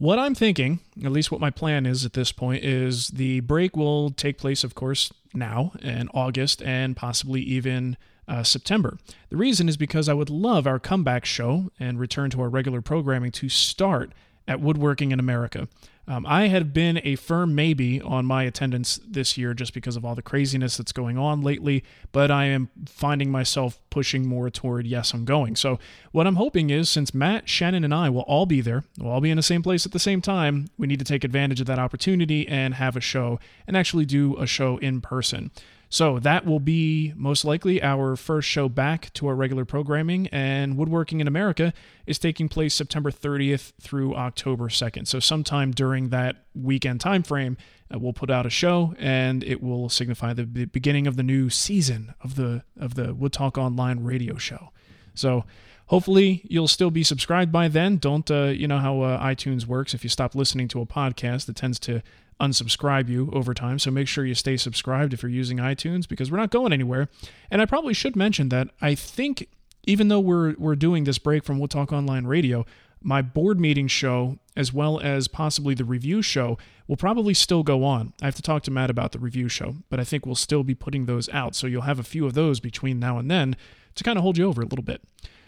What 0.00 0.18
I'm 0.18 0.34
thinking, 0.34 0.80
at 1.04 1.12
least 1.12 1.30
what 1.30 1.42
my 1.42 1.50
plan 1.50 1.84
is 1.84 2.06
at 2.06 2.14
this 2.14 2.32
point, 2.32 2.64
is 2.64 3.08
the 3.08 3.40
break 3.40 3.76
will 3.76 4.08
take 4.08 4.38
place, 4.38 4.64
of 4.64 4.74
course, 4.74 5.12
now 5.34 5.72
in 5.82 6.08
August 6.14 6.62
and 6.62 6.96
possibly 6.96 7.42
even 7.42 7.98
uh, 8.26 8.42
September. 8.42 8.96
The 9.28 9.36
reason 9.36 9.68
is 9.68 9.76
because 9.76 10.08
I 10.08 10.14
would 10.14 10.30
love 10.30 10.66
our 10.66 10.78
comeback 10.78 11.26
show 11.26 11.70
and 11.78 12.00
return 12.00 12.30
to 12.30 12.40
our 12.40 12.48
regular 12.48 12.80
programming 12.80 13.30
to 13.32 13.50
start 13.50 14.12
at 14.48 14.62
Woodworking 14.62 15.10
in 15.10 15.20
America. 15.20 15.68
Um, 16.10 16.26
I 16.26 16.48
have 16.48 16.74
been 16.74 17.00
a 17.04 17.14
firm 17.14 17.54
maybe 17.54 18.00
on 18.00 18.26
my 18.26 18.42
attendance 18.42 18.98
this 19.06 19.38
year 19.38 19.54
just 19.54 19.72
because 19.72 19.94
of 19.94 20.04
all 20.04 20.16
the 20.16 20.22
craziness 20.22 20.76
that's 20.76 20.90
going 20.90 21.16
on 21.16 21.40
lately, 21.40 21.84
but 22.10 22.32
I 22.32 22.46
am 22.46 22.68
finding 22.84 23.30
myself 23.30 23.78
pushing 23.90 24.26
more 24.26 24.50
toward 24.50 24.88
yes, 24.88 25.14
I'm 25.14 25.24
going. 25.24 25.54
So, 25.54 25.78
what 26.10 26.26
I'm 26.26 26.34
hoping 26.34 26.68
is 26.68 26.90
since 26.90 27.14
Matt, 27.14 27.48
Shannon, 27.48 27.84
and 27.84 27.94
I 27.94 28.10
will 28.10 28.22
all 28.22 28.44
be 28.44 28.60
there, 28.60 28.82
we'll 28.98 29.12
all 29.12 29.20
be 29.20 29.30
in 29.30 29.36
the 29.36 29.42
same 29.42 29.62
place 29.62 29.86
at 29.86 29.92
the 29.92 30.00
same 30.00 30.20
time, 30.20 30.66
we 30.76 30.88
need 30.88 30.98
to 30.98 31.04
take 31.04 31.22
advantage 31.22 31.60
of 31.60 31.68
that 31.68 31.78
opportunity 31.78 32.48
and 32.48 32.74
have 32.74 32.96
a 32.96 33.00
show 33.00 33.38
and 33.68 33.76
actually 33.76 34.04
do 34.04 34.36
a 34.36 34.48
show 34.48 34.78
in 34.78 35.00
person. 35.00 35.52
So 35.92 36.20
that 36.20 36.46
will 36.46 36.60
be 36.60 37.12
most 37.16 37.44
likely 37.44 37.82
our 37.82 38.14
first 38.14 38.48
show 38.48 38.68
back 38.68 39.12
to 39.14 39.26
our 39.26 39.34
regular 39.34 39.64
programming, 39.64 40.28
and 40.28 40.76
Woodworking 40.76 41.18
in 41.18 41.26
America 41.26 41.72
is 42.06 42.16
taking 42.16 42.48
place 42.48 42.74
September 42.74 43.10
30th 43.10 43.72
through 43.80 44.14
October 44.14 44.68
2nd. 44.68 45.08
So 45.08 45.18
sometime 45.18 45.72
during 45.72 46.10
that 46.10 46.44
weekend 46.54 47.00
time 47.00 47.24
frame, 47.24 47.56
uh, 47.92 47.98
we'll 47.98 48.12
put 48.12 48.30
out 48.30 48.46
a 48.46 48.50
show, 48.50 48.94
and 49.00 49.42
it 49.42 49.60
will 49.60 49.88
signify 49.88 50.32
the, 50.32 50.44
beginning 50.44 51.08
of 51.08 51.16
the 51.16 51.24
new 51.24 51.50
season 51.50 52.14
of 52.22 52.36
the 52.36 52.62
of 52.78 52.94
the 52.94 53.12
Wood 53.12 53.32
Talk 53.32 53.58
Online 53.58 54.04
radio 54.04 54.36
show. 54.36 54.70
So 55.14 55.44
hopefully 55.86 56.46
you'll 56.48 56.68
still 56.68 56.92
be 56.92 57.02
subscribed 57.02 57.50
by 57.50 57.66
then. 57.66 57.96
Don't 57.96 58.30
uh, 58.30 58.44
you 58.44 58.68
know 58.68 58.78
how 58.78 59.00
uh, 59.00 59.20
iTunes 59.20 59.66
works? 59.66 59.92
If 59.92 60.04
you 60.04 60.10
stop 60.10 60.36
listening 60.36 60.68
to 60.68 60.80
a 60.80 60.86
podcast, 60.86 61.48
it 61.48 61.56
tends 61.56 61.80
to 61.80 62.00
unsubscribe 62.40 63.08
you 63.08 63.30
over 63.32 63.54
time. 63.54 63.78
So 63.78 63.90
make 63.90 64.08
sure 64.08 64.24
you 64.24 64.34
stay 64.34 64.56
subscribed 64.56 65.12
if 65.12 65.22
you're 65.22 65.30
using 65.30 65.58
iTunes 65.58 66.08
because 66.08 66.30
we're 66.30 66.38
not 66.38 66.50
going 66.50 66.72
anywhere. 66.72 67.08
And 67.50 67.60
I 67.60 67.66
probably 67.66 67.94
should 67.94 68.16
mention 68.16 68.48
that 68.48 68.68
I 68.80 68.94
think 68.94 69.48
even 69.84 70.08
though 70.08 70.20
we're 70.20 70.54
we're 70.58 70.76
doing 70.76 71.04
this 71.04 71.18
break 71.18 71.44
from 71.44 71.58
Wood 71.58 71.70
Talk 71.70 71.92
Online 71.92 72.26
Radio, 72.26 72.64
my 73.02 73.22
board 73.22 73.58
meeting 73.58 73.88
show 73.88 74.38
as 74.56 74.72
well 74.72 75.00
as 75.00 75.28
possibly 75.28 75.74
the 75.74 75.84
review 75.84 76.22
show 76.22 76.58
will 76.86 76.96
probably 76.96 77.34
still 77.34 77.62
go 77.62 77.84
on. 77.84 78.12
I 78.20 78.26
have 78.26 78.34
to 78.34 78.42
talk 78.42 78.62
to 78.64 78.70
Matt 78.70 78.90
about 78.90 79.12
the 79.12 79.18
review 79.18 79.48
show, 79.48 79.76
but 79.88 80.00
I 80.00 80.04
think 80.04 80.26
we'll 80.26 80.34
still 80.34 80.64
be 80.64 80.74
putting 80.74 81.06
those 81.06 81.28
out. 81.30 81.54
So 81.54 81.66
you'll 81.66 81.82
have 81.82 81.98
a 81.98 82.04
few 82.04 82.26
of 82.26 82.34
those 82.34 82.60
between 82.60 82.98
now 82.98 83.18
and 83.18 83.30
then 83.30 83.56
to 83.94 84.04
kind 84.04 84.18
of 84.18 84.22
hold 84.22 84.36
you 84.36 84.46
over 84.46 84.62
a 84.62 84.66
little 84.66 84.84
bit. 84.84 85.02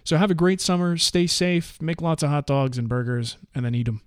So 0.05 0.17
have 0.17 0.31
a 0.31 0.35
great 0.35 0.61
summer, 0.61 0.97
stay 0.97 1.27
safe, 1.27 1.81
make 1.81 2.01
lots 2.01 2.23
of 2.23 2.31
hot 2.31 2.47
dogs 2.47 2.79
and 2.79 2.89
burgers, 2.89 3.37
and 3.55 3.65
then 3.65 3.75
eat 3.75 3.87
them. 3.87 4.03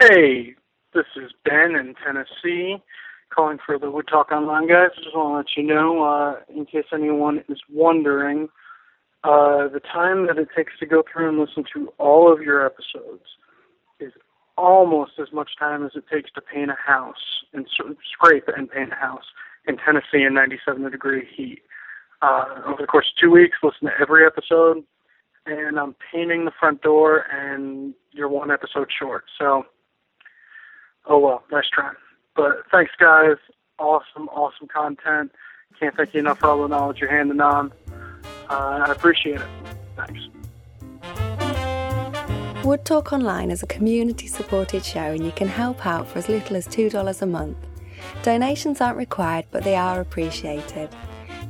Hey, 0.00 0.54
this 0.92 1.06
is 1.16 1.30
Ben 1.44 1.76
in 1.76 1.94
Tennessee, 2.04 2.82
calling 3.34 3.58
for 3.64 3.78
the 3.78 3.90
Wood 3.90 4.08
Talk 4.08 4.32
Online 4.32 4.66
guys. 4.66 4.90
Just 4.96 5.14
want 5.14 5.32
to 5.32 5.36
let 5.36 5.56
you 5.56 5.62
know, 5.62 6.02
uh, 6.02 6.36
in 6.48 6.66
case 6.66 6.86
anyone 6.92 7.44
is 7.48 7.60
wondering, 7.70 8.48
uh, 9.22 9.68
the 9.68 9.80
time 9.80 10.26
that 10.26 10.38
it 10.38 10.48
takes 10.56 10.72
to 10.80 10.86
go 10.86 11.04
through 11.10 11.28
and 11.28 11.38
listen 11.38 11.64
to 11.74 11.92
all 11.98 12.32
of 12.32 12.40
your 12.40 12.64
episodes 12.64 13.24
is 14.00 14.12
almost 14.56 15.12
as 15.20 15.28
much 15.32 15.50
time 15.58 15.84
as 15.84 15.92
it 15.94 16.04
takes 16.12 16.30
to 16.32 16.40
paint 16.40 16.70
a 16.70 16.76
house 16.76 17.44
and 17.52 17.66
scrape 18.12 18.48
and 18.56 18.70
paint 18.70 18.92
a 18.92 18.96
house 18.96 19.24
in 19.66 19.76
Tennessee 19.76 20.24
in 20.26 20.34
97 20.34 20.90
degree 20.90 21.26
heat. 21.36 21.62
Uh, 22.22 22.44
over 22.66 22.80
the 22.80 22.86
course 22.86 23.06
of 23.06 23.20
two 23.20 23.30
weeks, 23.30 23.58
listen 23.62 23.86
to 23.88 24.00
every 24.00 24.26
episode, 24.26 24.82
and 25.46 25.78
I'm 25.78 25.94
painting 26.12 26.44
the 26.44 26.52
front 26.58 26.82
door, 26.82 27.24
and 27.32 27.94
you're 28.10 28.28
one 28.28 28.50
episode 28.50 28.88
short. 28.98 29.24
So 29.38 29.64
oh 31.06 31.18
well, 31.18 31.42
nice 31.50 31.68
try. 31.72 31.92
But 32.36 32.62
thanks, 32.70 32.92
guys. 32.98 33.36
Awesome, 33.78 34.28
awesome 34.28 34.68
content. 34.68 35.32
Can't 35.78 35.96
thank 35.96 36.14
you 36.14 36.20
enough 36.20 36.38
for 36.40 36.48
all 36.48 36.62
the 36.62 36.68
knowledge 36.68 36.98
you're 37.00 37.10
handing 37.10 37.40
on. 37.40 37.72
Uh, 38.48 38.84
I 38.86 38.92
appreciate 38.92 39.40
it. 39.40 39.48
Thanks. 39.96 40.20
Wood 42.64 42.84
Talk 42.84 43.12
Online 43.14 43.50
is 43.50 43.62
a 43.62 43.66
community 43.66 44.26
supported 44.26 44.84
show 44.84 45.00
and 45.00 45.24
you 45.24 45.32
can 45.32 45.48
help 45.48 45.86
out 45.86 46.06
for 46.06 46.18
as 46.18 46.28
little 46.28 46.56
as 46.56 46.68
$2 46.68 47.22
a 47.22 47.26
month. 47.26 47.56
Donations 48.22 48.82
aren't 48.82 48.98
required, 48.98 49.46
but 49.50 49.64
they 49.64 49.76
are 49.76 50.00
appreciated. 50.00 50.90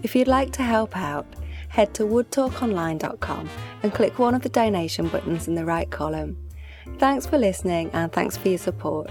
If 0.05 0.15
you'd 0.15 0.29
like 0.29 0.53
to 0.53 0.63
help 0.63 0.97
out, 0.97 1.27
head 1.69 1.95
to 1.95 2.05
woodtalkonline.com 2.05 3.49
and 3.83 3.93
click 3.93 4.19
one 4.21 4.35
of 4.35 4.43
the 4.43 4.49
donation 4.49 5.09
buttons 5.09 5.49
in 5.49 5.57
the 5.57 5.65
right 5.65 5.91
column. 5.91 6.37
Thanks 6.99 7.27
for 7.27 7.39
listening 7.39 7.91
and 7.93 8.13
thanks 8.13 8.37
for 8.37 8.49
your 8.49 8.59
support. 8.59 9.11